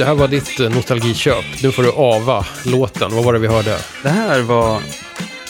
[0.00, 1.44] Det här var ditt eh, nostalgiköp.
[1.62, 3.14] Nu får du ava låten.
[3.14, 3.78] Vad var det vi hörde?
[4.02, 4.80] Det här var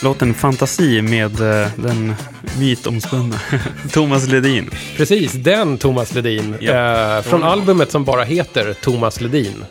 [0.02, 2.14] låten Fantasi med eh, den
[2.58, 3.40] mytomspunna
[3.92, 4.70] Thomas Ledin.
[4.96, 6.56] Precis, den Thomas Ledin.
[6.60, 7.16] Ja.
[7.16, 9.64] Eh, från albumet som bara heter Thomas Ledin.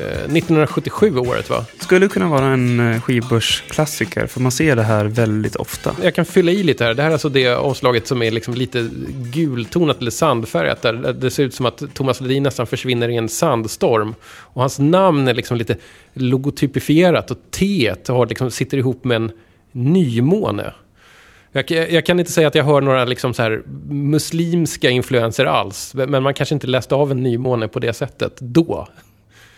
[0.00, 1.64] Eh, 1977 året va?
[1.78, 5.96] Skulle kunna vara en eh, skivbörsklassiker, för man ser det här väldigt ofta.
[6.02, 6.94] Jag kan fylla i lite här.
[6.94, 8.88] Det här är alltså det omslaget som är liksom lite
[9.32, 10.82] gultonat eller sandfärgat.
[10.82, 14.14] Där det ser ut som att Thomas Ledin nästan försvinner i en sandstorm.
[14.24, 15.76] Och hans namn är liksom lite
[16.14, 19.30] logotypifierat och T har liksom, sitter ihop med en
[19.72, 20.72] nymåne.
[21.52, 25.94] Jag, jag kan inte säga att jag hör några liksom så muslimska influenser alls.
[25.94, 28.88] Men man kanske inte läste av en nymåne på det sättet då.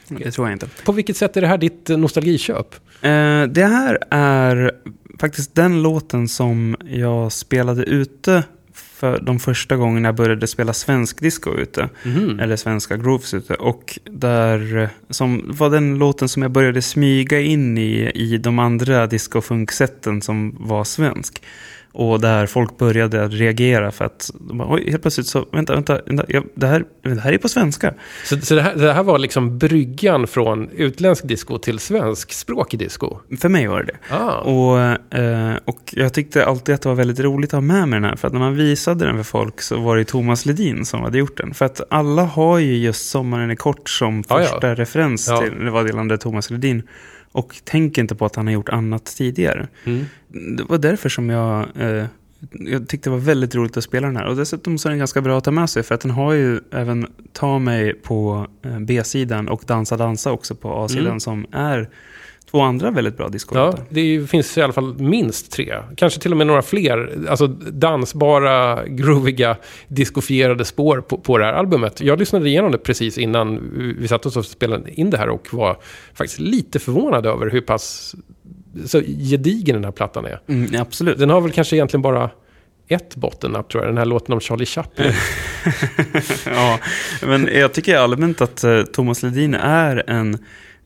[0.09, 0.69] Det tror jag inte.
[0.85, 2.75] På vilket sätt är det här ditt nostalgiköp?
[3.03, 4.73] Eh, det här är
[5.21, 8.43] faktiskt den låten som jag spelade ute
[8.99, 11.89] för de första gångerna jag började spela svensk disco ute.
[12.03, 12.41] Mhm.
[12.41, 13.55] Eller svenska grooves ute.
[13.55, 18.59] Och där, eh, som var den låten som jag började smyga in i, i de
[18.59, 21.43] andra disco-funksätten som var svensk.
[21.93, 26.24] Och där folk började reagera för att, bara, oj, helt plötsligt så, vänta, vänta, vänta
[26.28, 27.95] ja, det, här, det här är på svenska.
[28.24, 33.18] Så, så det, här, det här var liksom bryggan från utländsk disco till svenskspråkig disco?
[33.41, 34.14] För mig var det det.
[34.14, 34.39] Ah.
[34.39, 34.80] Och,
[35.18, 38.09] eh, och jag tyckte alltid att det var väldigt roligt att ha med mig den
[38.09, 38.16] här.
[38.16, 41.18] För att när man visade den för folk så var det Thomas Ledin som hade
[41.18, 41.55] gjort den.
[41.55, 44.39] För att alla har ju just Sommaren är kort som ja.
[44.39, 45.41] första referens Ja.
[45.41, 46.82] till vad gällande Thomas Ledin.
[47.33, 49.68] Och tänker inte på att han har gjort annat tidigare.
[49.85, 50.05] Mm.
[50.29, 52.07] Det var därför som jag, eh,
[52.51, 54.26] jag tyckte det var väldigt roligt att spela den här.
[54.26, 55.83] Och dessutom så är den ganska bra att ta med sig.
[55.83, 60.55] För att den har ju även Ta mig på eh, B-sidan och Dansa dansa också
[60.55, 61.07] på A-sidan.
[61.07, 61.20] Mm.
[61.20, 61.89] Som är
[62.51, 63.85] två andra väldigt bra Ja, discolåtar.
[63.89, 65.75] det är finns i alla fall minst tre.
[65.97, 67.19] Kanske till och med några fler.
[67.29, 69.57] Alltså dansbara, grooviga,
[69.89, 72.01] diskofierade spår på, på det här albumet.
[72.01, 75.49] Jag lyssnade igenom det precis innan vi satt oss och spelade in det här och
[75.55, 75.79] var
[76.15, 78.15] faktiskt lite förvånad över hur pass
[78.87, 80.41] så gedigen den här plattan är.
[80.47, 81.19] Mm, absolut.
[81.19, 82.31] Den har väl kanske egentligen bara
[82.89, 85.13] ett bottennapp tror jag, den här låten om Charlie Chaplin.
[86.47, 86.79] ja,
[87.27, 90.39] men jag tycker allmänt att eh, Thomas Ledin är en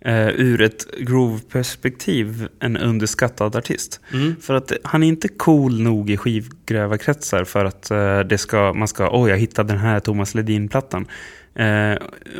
[0.05, 4.01] eh, ur ett groove-perspektiv en underskattad artist.
[4.13, 4.37] Mm.
[4.41, 8.89] För att han är inte cool nog i skivgrävarkretsar för att eh, det ska, man
[8.89, 11.07] ska, oj jag hittade den här Thomas Ledin-plattan.
[11.55, 11.95] Eh,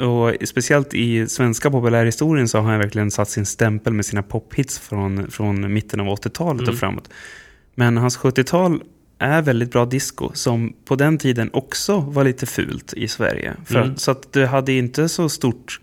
[0.09, 4.79] och speciellt i svenska populärhistorien så har han verkligen satt sin stämpel med sina pophits
[4.79, 6.73] från, från mitten av 80-talet Mm.
[6.75, 7.11] och framåt.
[7.75, 8.83] Men hans 70-tal
[9.19, 13.53] är väldigt bra disco som på den tiden också var lite fult i Sverige.
[13.65, 13.97] För, Mm.
[13.97, 15.81] Så att det hade inte så stort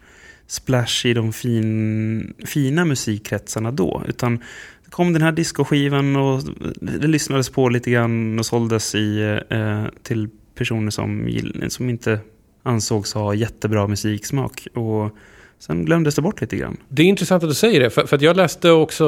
[0.49, 4.03] splash i de fin, fina musikkretsarna då.
[4.07, 4.37] Utan
[4.85, 6.43] det kom den här discoskivan och
[6.81, 11.39] det lyssnades på lite grann och såldes i, eh, till personer som,
[11.69, 12.19] som inte
[12.63, 14.67] ansågs ha jättebra musiksmak.
[14.73, 15.17] Och
[15.59, 16.77] sen glömdes det bort lite grann.
[16.89, 19.05] Det är intressant att du säger det, för, för jag läste också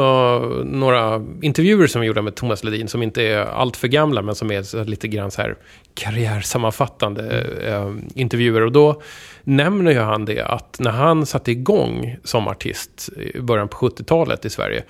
[0.65, 4.35] några intervjuer som är gjorda med Thomas Ledin, som inte är allt för gamla, men
[4.35, 5.55] som är lite grann så här
[5.93, 8.61] karriärsammanfattande eh, intervjuer.
[8.61, 9.01] Och då
[9.43, 14.45] nämner ju han det, att när han satte igång som artist i början på 70-talet
[14.45, 14.83] i Sverige,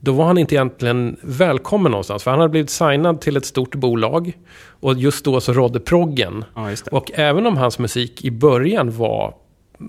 [0.00, 3.74] då var han inte egentligen välkommen någonstans, för han hade blivit signad till ett stort
[3.74, 4.32] bolag,
[4.80, 6.44] och just då så rådde proggen.
[6.54, 6.70] Ja.
[6.90, 9.34] Och även om hans musik i början var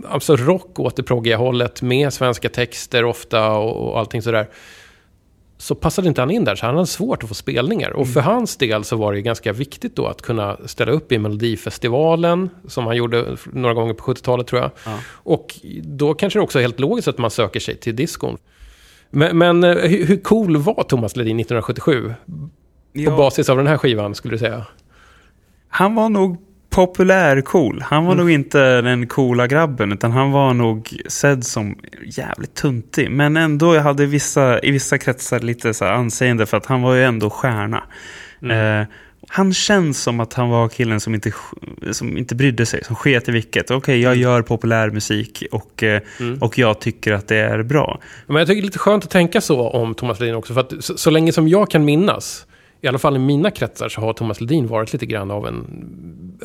[0.08, 4.50] alltså rock åt det proggiga hållet med svenska texter ofta och, och allting sådär.
[5.58, 7.92] Så passade inte han in där, så han hade svårt att få spelningar.
[7.92, 11.12] Och för hans del så var det ju ganska viktigt då att kunna ställa upp
[11.12, 14.72] i Melodifestivalen, som han gjorde några gånger på 70-talet tror jag.
[14.86, 15.00] Ja.
[15.08, 18.38] Och då kanske det också är helt logiskt att man söker sig till diskon.
[19.10, 22.14] Men, men eh, hur, hur cool var Thomas Ledin 1977?
[22.26, 22.34] På
[22.94, 23.18] Ja.
[23.18, 24.66] basis av den här skivan, skulle du säga?
[25.68, 26.38] Han var nog
[26.70, 27.82] populär-cool.
[27.82, 33.12] Han var nog inte den coola grabben, utan han var nog sedd som jävligt tuntig.
[33.12, 36.94] Men ändå jag hade vissa, i vissa kretsar lite så anseende för att han var
[36.94, 37.84] ju ändå stjärna.
[38.42, 38.88] Eh,
[39.32, 41.32] han känns som att han var killen som inte,
[41.92, 43.72] som inte brydde sig, som sket i vilket.
[43.72, 46.02] Okej, jag gör populär musik och, eh,
[46.42, 48.00] och jag tycker att det är bra.
[48.28, 50.54] Men jag tycker det är lite skönt att tänka så om Thomas Ledin också.
[50.54, 52.46] För att så, så länge som jag kan minnas,
[52.82, 55.66] i alla fall i mina kretsar, så har Thomas Ledin varit lite grann av en...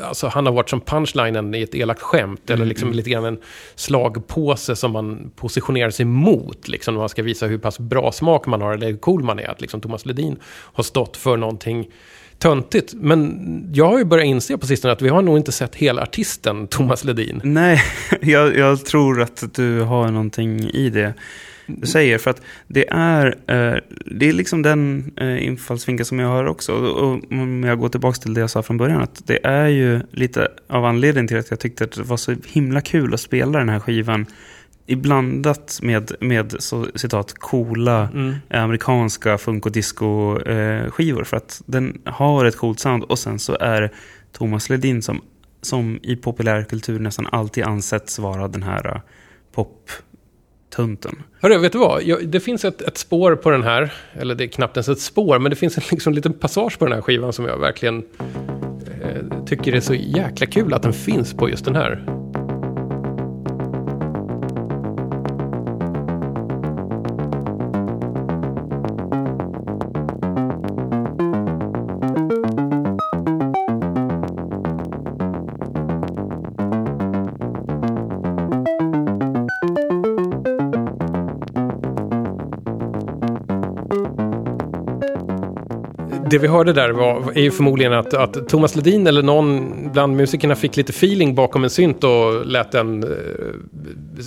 [0.03, 2.51] Alltså han har varit som punchlinen i ett elakt skämt.
[2.51, 3.39] Eller liksom lite grann en
[3.75, 6.69] slagpåse som man positionerar sig mot.
[6.69, 9.39] Liksom när man ska visa hur pass bra smak man har eller hur cool man
[9.39, 9.51] är.
[9.51, 11.91] Att liksom Thomas Ledin har stått för någonting
[12.39, 12.95] töntigt.
[12.95, 16.03] Men jag har ju börjat inse på sistone att vi har nog inte sett hela
[16.03, 17.41] artisten Thomas Ledin.
[17.45, 17.83] Nej,
[18.21, 21.15] jag, jag tror att du har någonting i det
[21.83, 22.19] säger.
[22.19, 26.73] För att det är, eh, det är liksom den eh, infallsvinkel som jag har också.
[26.73, 29.03] Och, om jag går tillbaka till det jag sa från början.
[29.03, 32.37] Att det är ju lite av anledningen till att jag tyckte att det var så
[32.47, 34.27] himla kul att spela den här skivan
[34.87, 38.35] iblandat med, med så, citat, coola Mm.
[38.51, 41.25] amerikanska funk och disco-skivor.
[41.25, 43.05] för att den har ett coolt sound.
[43.05, 43.93] Och sen så är
[44.33, 45.21] Thomas Ledin som,
[45.63, 49.01] som i populärkultur nästan alltid ansetts vara den här uh,
[50.77, 51.23] tunten.
[51.41, 52.03] Hörru, vet du vad?
[52.03, 55.01] Jag, det finns ett, ett spår på den här, eller det är knappt ens ett
[55.01, 58.03] spår, men det finns en liksom, liten passage på den här skivan som jag verkligen
[59.03, 62.14] eh, tycker är så jäkla kul att den finns på just den här.
[86.35, 90.17] Det vi hörde där var, är ju förmodligen att, att Thomas Ledin eller någon bland
[90.17, 93.09] musikerna fick lite feeling bakom en synt och lät den eh,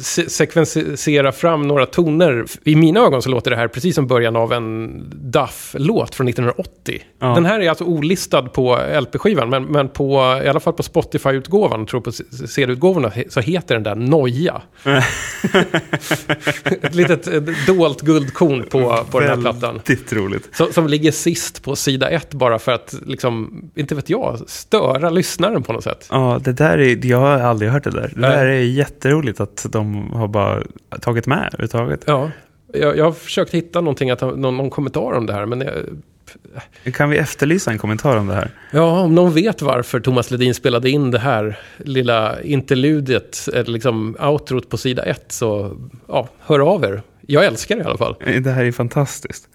[0.03, 2.45] se- sekvensera fram några toner.
[2.63, 5.01] I mina ögon så låter det här precis som början av en
[5.31, 7.01] Duff-låt från 1980.
[7.19, 7.27] Ja.
[7.27, 11.85] Den här är alltså olistad på LP-skivan, men, men på, i alla fall på Spotify-utgåvan,
[11.85, 12.11] tror på
[12.47, 14.61] CD-utgåvorna, så heter den där Noja.
[16.81, 17.27] Ett litet
[17.67, 19.81] dolt guldkorn på, på den här plattan.
[19.87, 20.49] Väldigt roligt.
[20.55, 25.09] Som, som ligger sist på sida ett bara för att, liksom, inte vet jag, störa
[25.09, 26.07] lyssnaren på något sätt.
[26.11, 28.11] Ja, det där är, jag har aldrig hört det där.
[28.15, 30.63] Det där är jätteroligt att de har bara
[31.01, 32.03] tagit med överhuvudtaget.
[32.05, 32.31] Ja,
[32.73, 36.93] jag, jag har försökt hitta någonting, att, någon, någon kommentar om det här, men jag,
[36.93, 38.49] Kan vi efterlysa en kommentar om det här?
[38.71, 44.15] ja, om någon vet varför Thomas Ledin spelade in det här lilla interludiet, eller liksom
[44.19, 45.77] outrot på sida ett, så
[46.07, 47.01] ja, hör av er.
[47.21, 48.15] Jag älskar det i alla fall.
[48.43, 49.49] Det här är fantastiskt.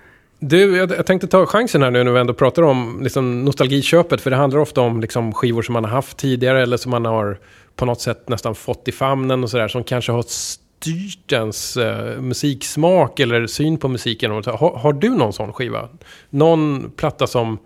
[0.45, 4.21] Du, jag, jag tänkte ta chansen här nu när vi ändå pratar om liksom, nostalgiköpet.
[4.21, 7.05] För det handlar ofta om liksom, skivor som man har haft tidigare eller som man
[7.05, 7.39] har
[7.77, 9.69] på något sätt nästan fått i famnen och sådär.
[9.69, 14.31] Som kanske har styrt ens eh, musiksmak eller syn på musiken.
[14.31, 15.89] Har, har du någon sån skiva?
[16.31, 17.59] Någon platta som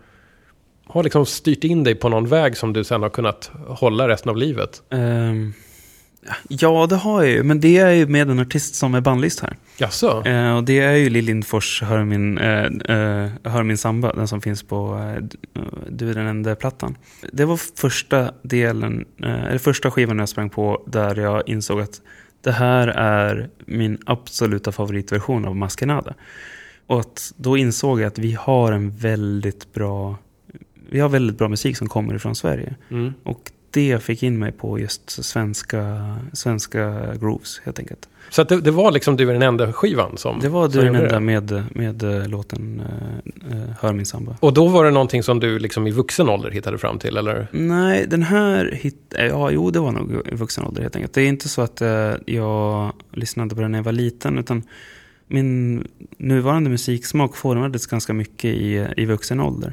[0.87, 4.31] har liksom styrt in dig på någon väg som du sen har kunnat hålla resten
[4.31, 4.83] av livet?
[4.91, 5.53] Um,
[6.49, 7.43] ja, det har jag ju.
[7.43, 9.57] Men det är ju med en artist som är bandlist här.
[9.79, 10.23] Jaså?
[10.27, 14.29] Eh, och det är ju Lill Lindfors Hör min, eh, eh, Hör min samba, den
[14.29, 15.37] som finns på eh, D-
[15.91, 16.97] Du är den enda plattan.
[17.33, 22.01] Det var första delen, eh, eller första skivan jag sprang på där jag insåg att
[22.41, 26.14] det här är min absoluta favoritversion av Maskenada.
[26.87, 30.17] Och att då insåg jag att vi har en väldigt bra,
[30.91, 32.75] vi har väldigt bra musik som kommer ifrån Sverige.
[32.91, 33.12] Mm.
[33.23, 38.09] Och det fick in mig på just svenska, svenska grooves helt enkelt.
[38.31, 40.87] Så det, det var liksom Du är den enda skivan som Det var du den
[40.87, 42.83] gjorde enda med, med eh, låten
[43.51, 44.37] eh, Hör min samba.
[44.41, 47.49] Och då var det någonting som du liksom i vuxen ålder hittade fram till, eller?
[47.53, 51.14] Nej, den här hit, ja, jo det var nog i vuxen ålder helt enkelt.
[51.14, 54.62] Det är inte så att eh, jag lyssnade på den när jag var liten, utan
[55.27, 55.85] min
[56.16, 59.72] nuvarande musiksmak formades ganska mycket i, i vuxen ålder.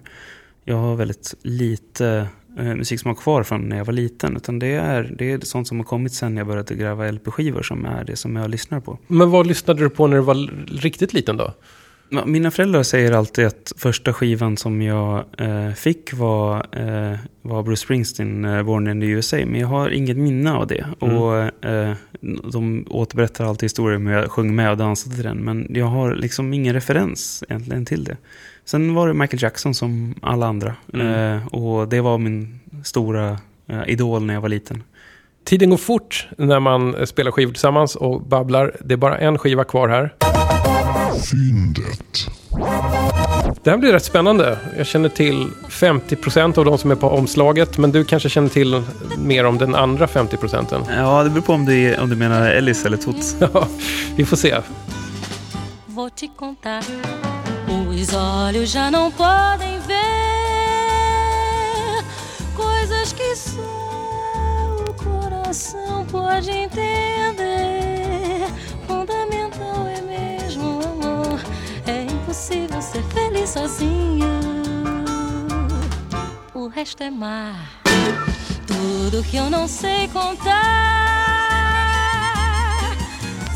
[0.66, 2.28] Jag har väldigt lite
[2.58, 5.78] eh, musiksmak kvar från när jag var liten, utan det är, det är sånt som
[5.78, 8.98] har kommit sen jag började gräva LP-skivor som är det som jag lyssnar på.
[9.08, 11.54] Men vad lyssnade du på när du var riktigt liten då?
[12.26, 17.82] Mina föräldrar säger alltid att första skivan som jag eh, fick var, eh, var Bruce
[17.82, 19.38] Springsteen, eh, Born in the USA.
[19.38, 20.86] Men jag har inget minne av det.
[21.02, 21.18] Mm.
[21.18, 21.94] Och eh,
[22.52, 25.38] de återberättar alltid historier med jag sjöng med och dansade till den.
[25.38, 28.18] Men jag har liksom ingen referens egentligen till det.
[28.66, 30.76] Sen var det Michael Jackson som alla andra.
[30.94, 31.08] Mm.
[31.38, 33.38] Eh, och det var min stora
[33.68, 34.84] eh, idol när jag var liten.
[35.46, 38.76] Tiden går fort när man eh, spelar skivor tillsammans och babblar.
[38.86, 40.14] Det är bara en skiva kvar här.
[41.32, 42.28] Fyndet.
[43.64, 44.58] Det här blir rätt spännande.
[44.78, 48.84] Jag känner till 50% av de som är på omslaget, men du kanske känner till
[49.18, 50.82] mer om den andra 50 procenten.
[50.98, 53.36] Ja, det beror på om du, är- om du menar Ellis eller Toots.
[53.54, 53.68] Ja,
[54.16, 54.56] vi får se.
[58.04, 59.96] Os olhos já não podem ver
[62.54, 63.62] coisas que só
[64.90, 68.46] o coração pode entender.
[68.86, 71.40] Fundamental é mesmo o amor.
[71.88, 74.28] É impossível ser feliz sozinho.
[76.54, 77.70] O resto é mar.
[78.68, 80.52] Tudo que eu não sei contar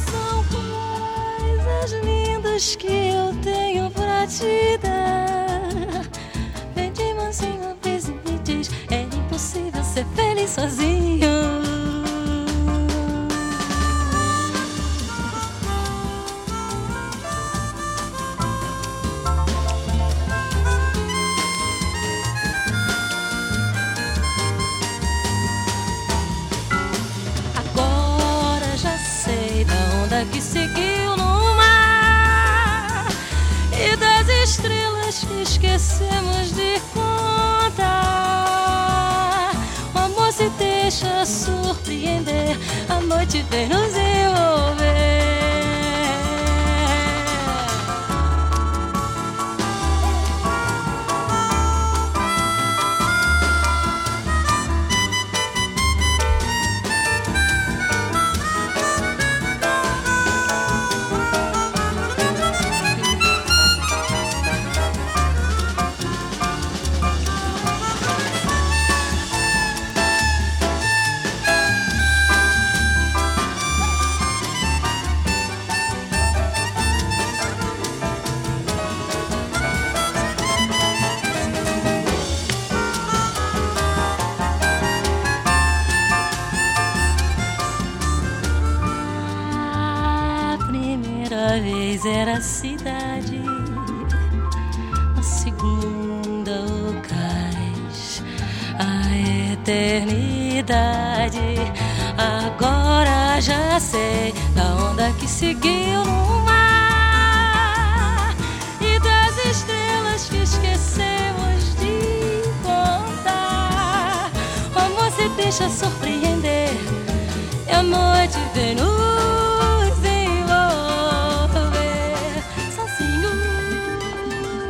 [0.10, 1.91] são coisas
[2.38, 6.06] lindas que eu tenho pra te dar.
[6.76, 10.87] Vem de mansinho vez e diz: é impossível ser feliz sozinho.
[43.18, 43.97] A noite vem nos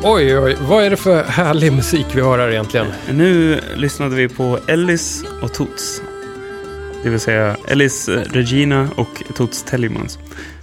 [0.03, 2.87] Oj, oj, vad är det för härlig musik vi har här egentligen?
[3.11, 6.01] Nu lyssnade vi på Ellis och Toots.
[7.03, 10.19] Det vill säga Ellis eh, Regina och Toots Tellemans.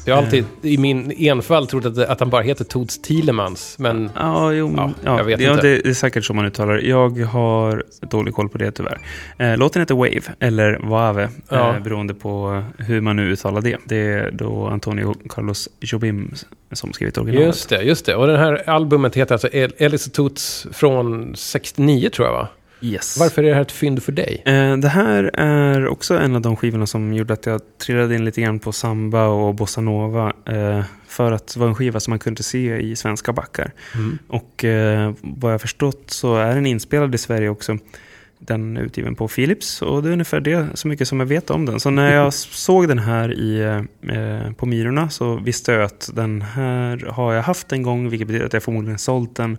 [0.06, 3.78] Jag har alltid i min enfald trott att, det- att han bara heter Toots Thielemans,
[3.78, 5.62] men Ja, jo, men- Ja, ja, jag vet ja, inte.
[5.66, 6.80] Det är säkert så man uttalar det.
[6.80, 8.98] Jag har dålig koll på det tyvärr.
[9.38, 11.76] Eh, låten heter Wave, eller Wave, Ja.
[11.76, 13.76] eh, beroende på hur man nu uttalar det.
[13.84, 16.34] Det är då Antonio Carlos Jobim
[16.72, 17.46] som skrivit originalet.
[17.46, 18.14] just det, just det.
[18.14, 22.48] Och den här albumet heter alltså El- Ellis och Toots från 69 tror jag va?
[22.84, 23.16] Yes.
[23.20, 24.42] Varför är det här ett fynd för dig?
[24.46, 28.24] Eh, Det här är också en av de skivorna som gjorde att jag trillade in
[28.24, 30.32] lite grann på samba och bossa nova.
[30.46, 33.72] eh, För att det var en skiva som man kunde se i svenska backar.
[33.94, 34.18] Mm.
[34.28, 37.78] Och eh, vad jag förstått så är den inspelad i Sverige också.
[38.46, 41.50] Den är utgiven på Philips och det är ungefär det så mycket som jag vet
[41.50, 41.80] om den.
[41.80, 43.60] Så när jag såg den här i,
[44.02, 48.28] eh, på Myrorna så visste jag att den här har jag haft en gång vilket
[48.28, 49.58] betyder att jag förmodligen sålt den.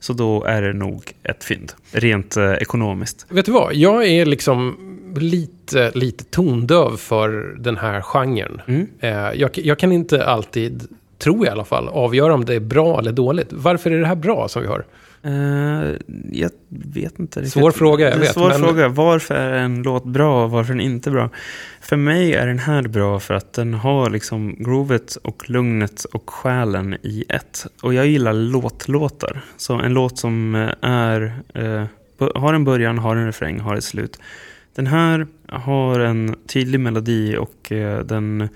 [0.00, 3.26] Så då är det nog ett fynd, rent eh, ekonomiskt.
[3.28, 3.74] Vet du vad?
[3.74, 4.76] Jag är liksom
[5.16, 8.60] lite, lite tondöv för den här genren.
[8.66, 8.86] Mm.
[9.00, 12.60] Eh, jag, jag kan inte alltid, tror jag i alla fall, avgöra om det är
[12.60, 13.48] bra eller dåligt.
[13.50, 14.84] Varför är det här bra som vi hör?
[15.22, 15.94] Eh,
[16.32, 17.52] jag vet inte riktigt.
[17.52, 18.88] Svår fråga, jag vet, Svår men- fråga.
[18.88, 21.30] Varför är en låt bra och varför är den inte bra?
[21.80, 26.30] För mig är den här bra för att den har liksom groovet och lugnet och
[26.30, 27.66] själen i ett.
[27.82, 29.40] Och jag gillar låtlåtar.
[29.56, 31.32] Så en låt som eh, är,
[32.18, 34.18] b- har en början, har en refräng, har ett slut.
[34.74, 38.48] Den här har en tydlig melodi och eh, den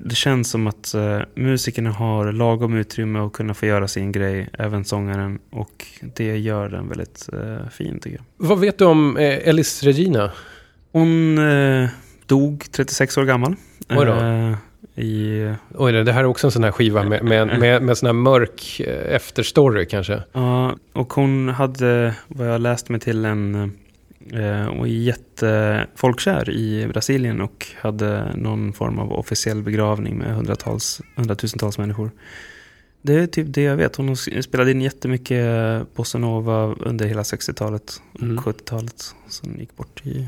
[0.00, 4.48] det känns som att eh, musikerna har lagom utrymme att kunna få göra sin grej,
[4.58, 5.38] även sångaren.
[5.50, 8.48] Och det gör den väldigt eh, fin tycker jag.
[8.48, 10.30] Vad vet du om eh, Ellis Regina?
[10.92, 11.88] Hon eh,
[12.26, 13.56] dog 36 år gammal.
[13.88, 14.12] Oj då.
[14.12, 14.54] Eh,
[15.04, 18.06] I, Oj, det här är också en sån här skiva med, med, med, med sån
[18.06, 20.22] här mörk eh, efterstory kanske.
[20.32, 23.68] ja, och hon hade, vad jag läst mig till, en eh,
[24.78, 31.78] och är jättefolkkär i Brasilien och hade någon form av officiell begravning med hundratals, hundratusentals
[31.78, 32.10] människor.
[33.02, 33.96] Det är typ det jag vet.
[33.96, 35.46] Hon spelade in jättemycket
[35.94, 38.38] bossa nova under hela 60-talet och Mm.
[38.38, 39.14] 70-talet.
[39.28, 40.26] Sen gick bort i eh,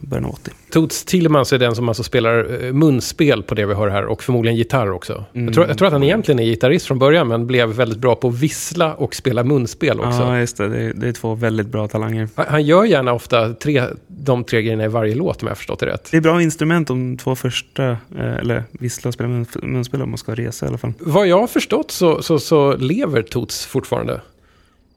[0.00, 0.50] början av 80.
[0.72, 4.22] Toots Thielemans är den som alltså spelar eh, munspel på det vi hör här och
[4.22, 5.24] förmodligen gitarr också.
[5.34, 5.44] Mm.
[5.46, 8.14] Jag, tror, jag tror att han egentligen är gitarrist från början men blev väldigt bra
[8.14, 10.20] på att vissla och spela munspel också.
[10.20, 10.68] Ja, just det.
[10.68, 10.78] det.
[10.82, 12.28] är- Det är två väldigt bra talanger.
[12.34, 15.78] Han- gör gärna ofta tre, de tre grejerna i varje låt om jag har förstått
[15.80, 16.08] det rätt.
[16.10, 17.96] Det är bra instrument de två första, eh,
[18.40, 20.92] eller vissla och spela mun- munspel om man ska resa i alla fall.
[20.98, 24.20] Vad jag har förstått så, så, så lever Toots fortfarande.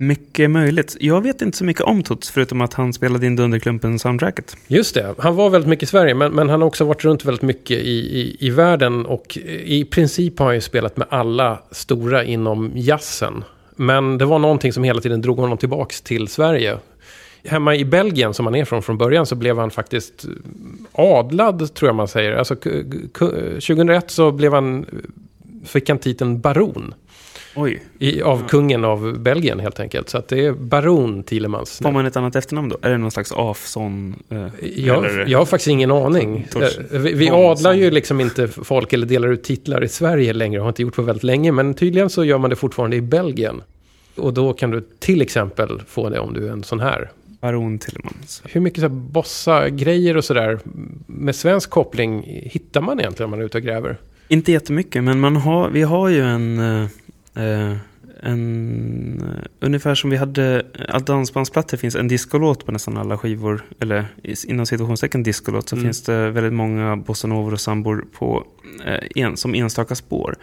[0.07, 0.97] Mycket möjligt.
[0.99, 4.57] Jag vet inte så mycket om Tots förutom att han spelade in Dunderklumpen-soundtracket.
[4.67, 7.25] Just det, han var väldigt mycket i Sverige men, men han har också varit runt
[7.25, 11.59] väldigt mycket i, i, i världen och i princip har han ju spelat med alla
[11.71, 13.43] stora inom jazzen.
[13.75, 16.77] Men det var någonting som hela tiden drog honom tillbaks till Sverige.
[17.45, 20.25] Hemma i Belgien som han är från från början så blev han faktiskt
[20.91, 22.31] adlad tror jag man säger.
[22.31, 24.85] Alltså, 2001 så blev han,
[25.65, 26.93] fick han titeln baron.
[27.55, 27.81] Oj.
[27.99, 30.09] I, av kungen av Belgien helt enkelt.
[30.09, 31.79] Så att det är baron Thielemans.
[31.83, 32.77] Får man ett annat efternamn då?
[32.81, 34.15] Är det någon slags Afson?
[34.29, 36.47] Eh, Jag, eller- jag har faktiskt ingen aning.
[36.51, 40.33] Tors- Eh, Vi, vi adlar ju liksom inte folk eller delar ut titlar i Sverige
[40.33, 40.61] längre.
[40.61, 41.51] Har inte gjort på väldigt länge.
[41.51, 43.61] Men tydligen så gör man det fortfarande i Belgien.
[44.15, 47.77] Och då kan du till exempel få det om du är en sån här Baron
[47.79, 48.41] Tillemans.
[48.45, 50.59] Hur mycket så bossa-grejer och sådär
[51.07, 53.97] med svensk koppling hittar man egentligen om man är ute och gräver?
[54.27, 56.87] Inte jättemycket, men man har, vi har ju en...
[57.36, 57.77] eh, eh,
[58.21, 63.65] en eh, ungefär som vi hade, att dansbandsplattor finns en discolåt på nästan alla skivor.
[63.79, 64.05] Eller
[64.47, 65.86] inom situationstecken discolåt så Mm.
[65.86, 68.47] finns det väldigt många bossanovor och sambor på,
[68.86, 70.36] eh, en, som enstaka spår.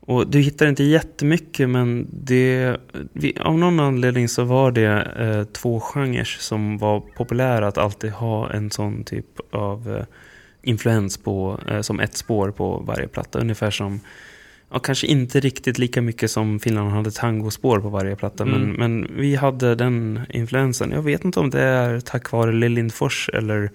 [0.00, 2.76] Och du hittar inte jättemycket men det,
[3.12, 8.10] vi, av någon anledning så var det eh, två genrer som var populära att alltid
[8.10, 10.04] ha en sån typ av eh,
[10.62, 13.38] influens på, eh, som ett spår på varje platta.
[13.38, 14.00] Ungefär som,
[14.70, 18.44] ja, kanske inte riktigt lika mycket som Finland hade tangospår på varje platta.
[18.44, 18.76] Men, Mm.
[18.76, 20.90] men vi hade den influensen.
[20.90, 23.70] Jag vet inte om det är tack vare Lill Lindfors eller...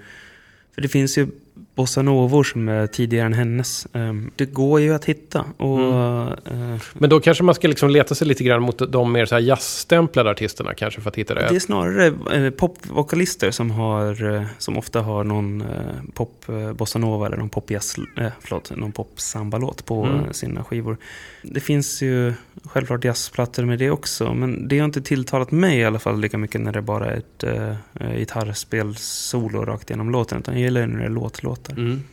[0.76, 1.28] För det finns ju
[1.76, 3.88] bossanovor som är tidigare än hennes.
[3.94, 5.46] Ehm, det går ju att hitta.
[5.58, 9.26] Och, eh, Men då kanske man ska liksom leta sig lite grann mot de mer
[9.26, 11.48] så här jazzstämplade artisterna kanske för att hitta det.
[11.50, 15.68] Det är snarare eh, popvokalister som, har, eh, som ofta har någon eh,
[16.14, 16.46] pop
[16.76, 17.96] bossanova eller någon pop jazz,
[18.40, 20.34] förlåt, någon pop sambalåt på Mm.
[20.34, 20.98] sina skivor.
[21.42, 25.86] Det finns ju självklart jazzplattor med det också, men det har inte tilltalat mig i
[25.86, 27.44] alla fall lika mycket när det bara är ett
[28.18, 31.10] gitarrspel solo rakt igenom låten, utan jag gillar när det är
[31.70, 31.82] låtlåtar.
[31.84, 32.04] Mm.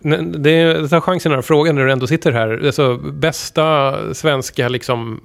[0.00, 2.66] Men Det är, ta chansen att fråga när du ändå sitter här.
[2.66, 5.20] Alltså, bästa svenska, liksom,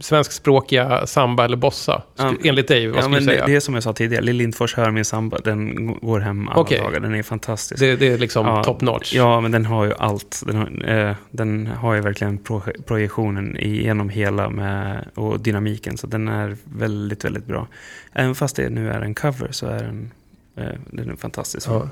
[0.00, 2.02] svenskspråkiga samba eller bossa?
[2.16, 2.34] Ja.
[2.44, 3.46] Enligt dig, vad Ja, skulle du men det, säga?
[3.46, 6.60] det är som jag sa tidigare, Lill Lindfors hör min samba, den går hem alla
[6.60, 6.78] Okej.
[6.78, 7.80] dagar, den är fantastisk.
[7.80, 9.14] Det, det är liksom Ja, top notch.
[9.14, 10.42] Ja, men den har ju allt.
[10.46, 15.96] Den har, eh, den har ju verkligen proje- projektionen igenom hela med, och dynamiken.
[15.98, 17.68] Så den är väldigt, väldigt bra.
[18.12, 20.12] Även fast det nu är en cover så är den,
[20.56, 21.68] eh, den är fantastisk.
[21.68, 21.88] Ja.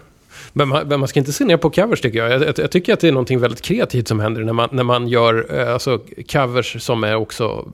[0.53, 2.33] Men man, men man ska inte se ner på covers tycker jag.
[2.33, 2.59] Jag, jag.
[2.59, 5.47] jag tycker att det är någonting väldigt kreativt som händer när man, när man gör
[5.61, 6.01] eh, alltså,
[6.33, 7.69] covers som är också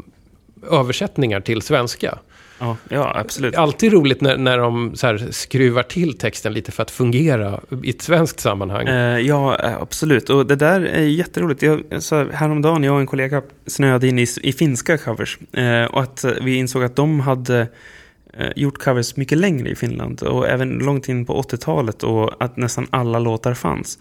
[0.70, 2.18] översättningar till svenska.
[2.58, 3.56] Ja, ja absolut.
[3.56, 7.90] Alltid roligt när, när de så här, skruvar till texten lite för att fungera i
[7.90, 8.86] ett svenskt sammanhang.
[8.86, 10.30] Eh, ja, eh, absolut.
[10.30, 11.62] Och det där är jätteroligt.
[11.62, 15.38] Jag, så häromdagen, jag och en kollega snöade in i, i finska covers.
[15.52, 17.66] Eh, och att vi insåg att de hade
[18.56, 20.22] gjort covers mycket längre i Finland.
[20.22, 22.02] Och även långt in på 80-talet.
[22.02, 23.98] Och att nästan alla låtar fanns.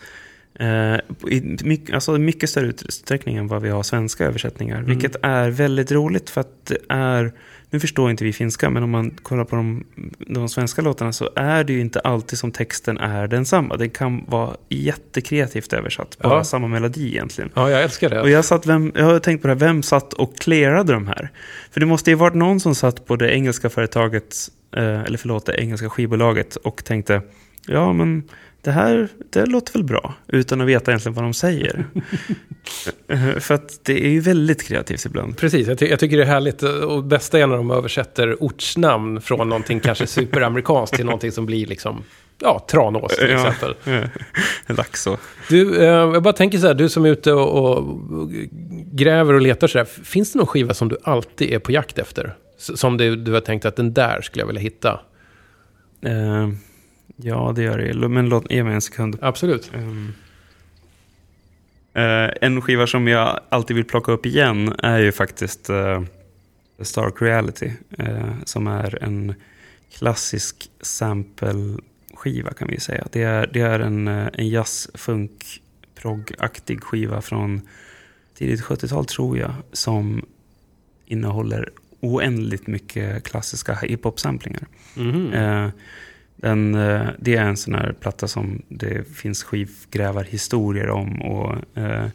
[0.59, 0.95] Eh,
[1.31, 4.81] I mycket, alltså mycket större utsträckning än vad vi har svenska översättningar.
[4.81, 7.33] Vilket är väldigt roligt för att det är...
[7.69, 9.83] Nu förstår inte vi finska, men om man kollar på de,
[10.19, 13.77] de svenska låtarna så är det ju inte alltid som texten är densamma.
[13.77, 16.43] Den kan vara jättekreativt översatt, bara Ja.
[16.43, 17.51] samma melodi egentligen.
[17.53, 18.21] Ja, jag älskar det.
[18.21, 21.07] Och jag, satt, vem, jag har tänkt på det här, vem satt och clearade de
[21.07, 21.29] här?
[21.71, 24.35] För det måste ju varit någon som satt på det engelska företaget,
[24.75, 27.21] eh, eller förlåt, det engelska skivbolaget och tänkte,
[27.67, 28.23] ja men
[28.67, 31.85] det här, det låter väl bra, utan att veta egentligen vad de säger.
[33.07, 35.37] Eh, För att det är ju väldigt kreativt ibland.
[35.37, 36.63] Precis, jag, ty jag tycker det är härligt.
[36.63, 41.45] Och det bästa är när de översätter ortsnamn från någonting kanske superamerikanskt till någonting som
[41.45, 42.03] blir liksom,
[42.41, 43.47] ja, Tranås till Ja.
[43.47, 43.75] exempel.
[44.67, 45.17] Laxå.
[45.49, 48.31] Du, eh, jag bara tänker så här, du som är ute och, och
[48.91, 49.85] gräver och letar så här.
[49.85, 52.35] Finns det någon skiva som du alltid är på jakt efter?
[52.57, 54.99] Som du, du har tänkt att den där skulle jag vilja hitta?
[56.05, 56.49] Eh,
[57.17, 58.07] ja, det gör det.
[58.07, 59.17] Men låt, ge mig en sekund.
[59.21, 59.71] Absolut.
[59.73, 60.13] Ehm,
[61.93, 66.01] eh, en skiva som jag alltid vill plocka upp igen är ju faktiskt uh,
[66.79, 67.71] Stark Reality.
[67.97, 69.33] eh, som är en
[69.97, 73.07] klassisk sample-skiva kan vi säga.
[73.11, 75.61] Det är, det är en, en jazz-funk
[75.95, 77.61] prog-aktig skiva från
[78.37, 79.53] tidigt 70-tal tror jag.
[79.71, 80.25] Som
[81.05, 84.67] innehåller oändligt mycket klassiska hiphop-samplingar.
[84.95, 85.71] Mhm.
[86.37, 91.21] Den, eh, det är en sån här platta som det finns skivgrävarhistorier om.
[91.21, 92.07] Och, eh,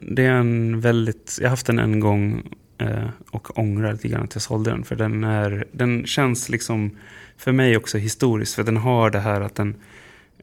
[0.00, 2.42] det är en väldigt, jag har haft den en gång
[2.78, 4.84] eh, och ångrar lite grann att jag sålde den.
[4.84, 6.90] För den, är, den känns liksom
[7.36, 8.54] för mig också historisk.
[8.54, 9.74] För den har det här att den,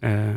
[0.01, 0.35] eh,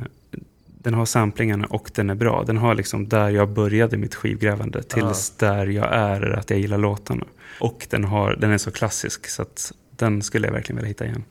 [0.66, 2.44] den har samplingarna och den är bra.
[2.46, 6.78] Den har liksom där jag började mitt skivgrävande tills där jag är, att jag gillar
[6.78, 7.24] låtarna.
[7.61, 11.05] Och den, har, den är så klassisk så att den skulle jag verkligen vilja hitta
[11.05, 11.24] igen.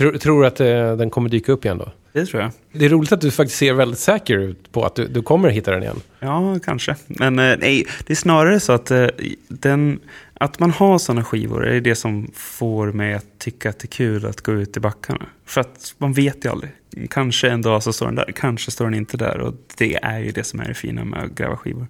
[0.00, 1.92] Tror, tror du att eh, den kommer dyka upp igen då?
[2.12, 2.50] Det tror jag.
[2.72, 5.48] Det är roligt att du faktiskt ser väldigt säker ut på att du, du kommer
[5.48, 6.00] hitta den igen.
[6.18, 6.96] Ja, kanske.
[7.06, 9.06] Men eh, nej, det är snarare så att, eh,
[9.48, 10.00] den,
[10.34, 13.88] att man har sådana skivor är det som får mig att tycka att det är
[13.88, 15.26] kul att gå ut i backarna.
[15.44, 16.70] För att man vet ju aldrig.
[17.10, 19.40] Kanske en dag så står den där, kanske står den inte där.
[19.40, 21.86] Och det är ju det som är det fina med att gräva skivor.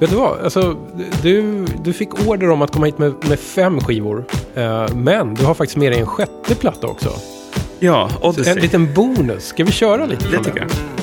[0.00, 0.38] Vet du vad?
[0.40, 0.76] Alltså,
[1.22, 4.24] du, du fick order om att komma hit med, med fem skivor.
[4.54, 7.10] Eh, men du har faktiskt med dig en sjätte platta också.
[7.78, 8.54] Ja, En Odyssey.
[8.60, 9.46] liten bonus.
[9.46, 10.68] Ska vi köra lite Det tycker den?
[10.68, 10.97] jag.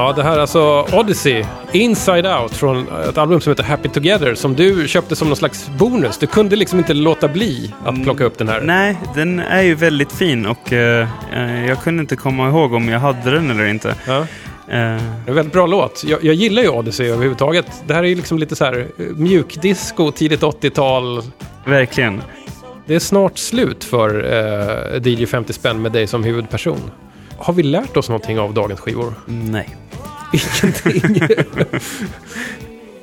[0.00, 4.34] Ja, det här är alltså Odyssey, Inside Out, från ett album som heter Happy Together,
[4.34, 6.18] som du köpte som någon slags bonus.
[6.18, 8.60] Du kunde liksom inte låta bli att plocka upp den här.
[8.60, 12.88] Nej, den är ju väldigt fin och eh, eh, jag kunde inte komma ihåg om
[12.88, 13.94] jag hade den eller inte.
[14.06, 14.26] Ja, Eh,
[14.66, 16.04] det är en väldigt bra låt.
[16.06, 17.66] Jag, jag gillar ju Odyssey överhuvudtaget.
[17.86, 21.22] Det här är ju liksom lite så här eh, mjukdisco, tidigt 80-tal.
[21.64, 22.22] verkligen.
[22.86, 24.24] Det är snart slut för
[24.96, 26.90] eh, DJ 50 spänn med dig som huvudperson.
[27.36, 29.14] Har vi lärt oss någonting av dagens skivor?
[29.26, 29.76] Nej.
[30.62, 31.20] Ingenting.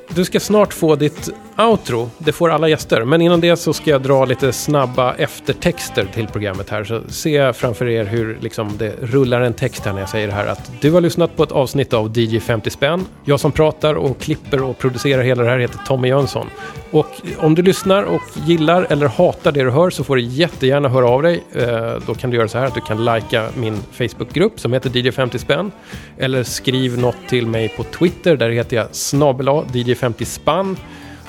[0.09, 2.09] Du ska snart få ditt outro.
[2.17, 3.03] Det får alla gäster.
[3.03, 6.83] Men innan det så ska jag dra lite snabba eftertexter till programmet här.
[6.83, 10.33] Så se framför er hur liksom det rullar en text här när jag säger det
[10.33, 10.47] här.
[10.47, 13.05] Att du har lyssnat på ett avsnitt av DJ 50 spänn.
[13.25, 16.47] Jag som pratar och klipper och producerar hela det här heter Tommy Jönsson.
[16.91, 20.89] Och om du lyssnar och gillar eller hatar det du hör så får du jättegärna
[20.89, 21.43] höra av dig.
[21.53, 24.97] Eh, då kan du göra så här att du kan likea min Facebookgrupp som heter
[24.97, 25.71] DJ 50 spänn.
[26.17, 28.37] Eller skriv något till mig på Twitter.
[28.37, 30.77] Där heter jag snabel DJ 50 spann.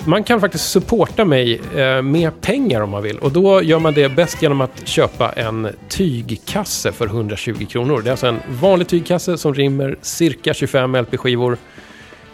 [0.04, 3.18] Man kan faktiskt supporta mig eh, med pengar om man vill.
[3.18, 8.00] Och då gör man det bäst genom att köpa en tygkasse för 120 kronor.
[8.02, 11.58] Det är alltså en vanlig tygkasse som rymmer cirka 25 LP-skivor.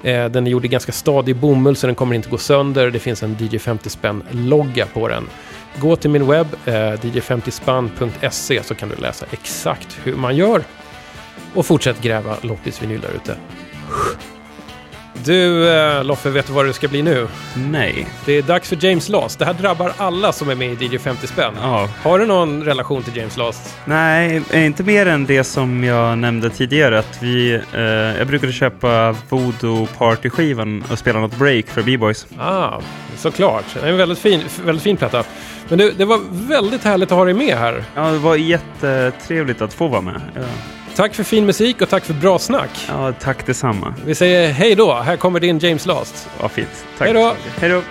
[0.03, 2.91] Eh, den är gjord i ganska stadig bomull så den kommer inte gå sönder.
[2.91, 5.27] Det finns en DJ 50 spänn logga på den.
[5.79, 10.65] Gå till min webb, eh, dj50spann.se, så kan du läsa exakt hur man gör.
[11.55, 13.37] Och fortsätt gräva loppisvinyl där ute.
[15.25, 17.29] Du, eh, Loffe, vet du vad det ska bli nu?
[17.57, 18.07] Nej.
[18.25, 19.39] Det är dags för James Last.
[19.39, 21.55] Det här drabbar alla som är med i DJ 50 spänn.
[21.61, 21.89] Ja.
[22.03, 23.77] Har du någon relation till James Last?
[23.85, 26.99] Nej, eh, inte mer än det som jag nämnde tidigare.
[26.99, 32.27] Att vi, eh, jag brukade köpa Voodoo Party-skivan och spela något break för B-boys.
[32.39, 32.81] Ah,
[33.17, 33.65] såklart.
[33.75, 35.25] Det är en väldigt fin, väldigt fin platta.
[35.69, 37.85] Men du, det var väldigt härligt att ha dig med här.
[37.95, 40.21] Ja, det var jättetrevligt att få vara med.
[40.35, 40.41] Ja,
[40.97, 42.71] Tack för fin musik och tack för bra snack.
[42.89, 43.95] ja tack detsamma.
[44.07, 44.95] Vi säger hej då.
[44.95, 46.29] Här kommer din James Last.
[46.41, 46.85] Vad fint.
[46.99, 47.07] Tack.
[47.07, 47.35] Hej då.
[47.61, 47.83] Hej då.